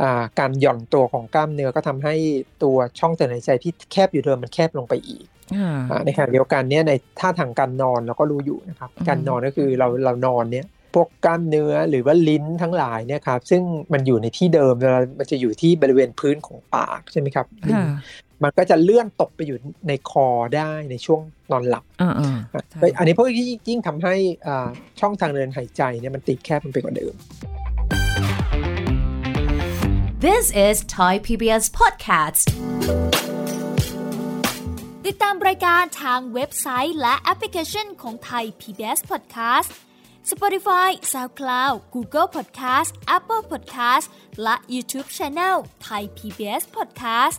[0.02, 2.14] อ่าการหย่อนตัวของกล้ามเนื้อก็ทำให้
[2.62, 5.24] ตัวช่องทางหายใจที่แคบอยู่เดิมมันแคบลงไปอีก
[5.56, 17.98] ค่ะอ่าในขณะเดียวกันเนี่ยในท่าทางการนอนเราก็รู้อยู่นะครับอืมการนอนก็คือเราเรานอนเนี่ยพวกกล้ามเนื้อหรือว่าลิ้นทั้งหลายเนี่ยครับซึ่งมันอยู่ในที่เดิมเวลามันจะอยู่ที่บริเวณพื้นของปากใช่ไหมครับลิ้นค่ะ
[18.44, 20.26] มันก็จะเลื่อนตกไปอยู่ในคอ
[20.56, 24.14] ได้ในช่วงนอนหลับอ่าอ่าอะใช่เอ้ยอันนี้พวกที่ยิ่งทำให้
[24.46, 24.68] อ่า
[25.00, 27.14] ช่องทางเดินหายใจเนี่ยมันติดแคบมันไปกว่าเดิม
[30.26, 32.42] This is Thai PBS Podcast.
[35.06, 39.70] ติดตามรายการทางเว็บไซต์และแอปพลิเคชันของไทย PBS Podcast
[40.30, 44.06] Spotify SoundCloud Google Podcast Apple Podcast
[44.42, 47.38] และ YouTube Channel Thai PBS Podcast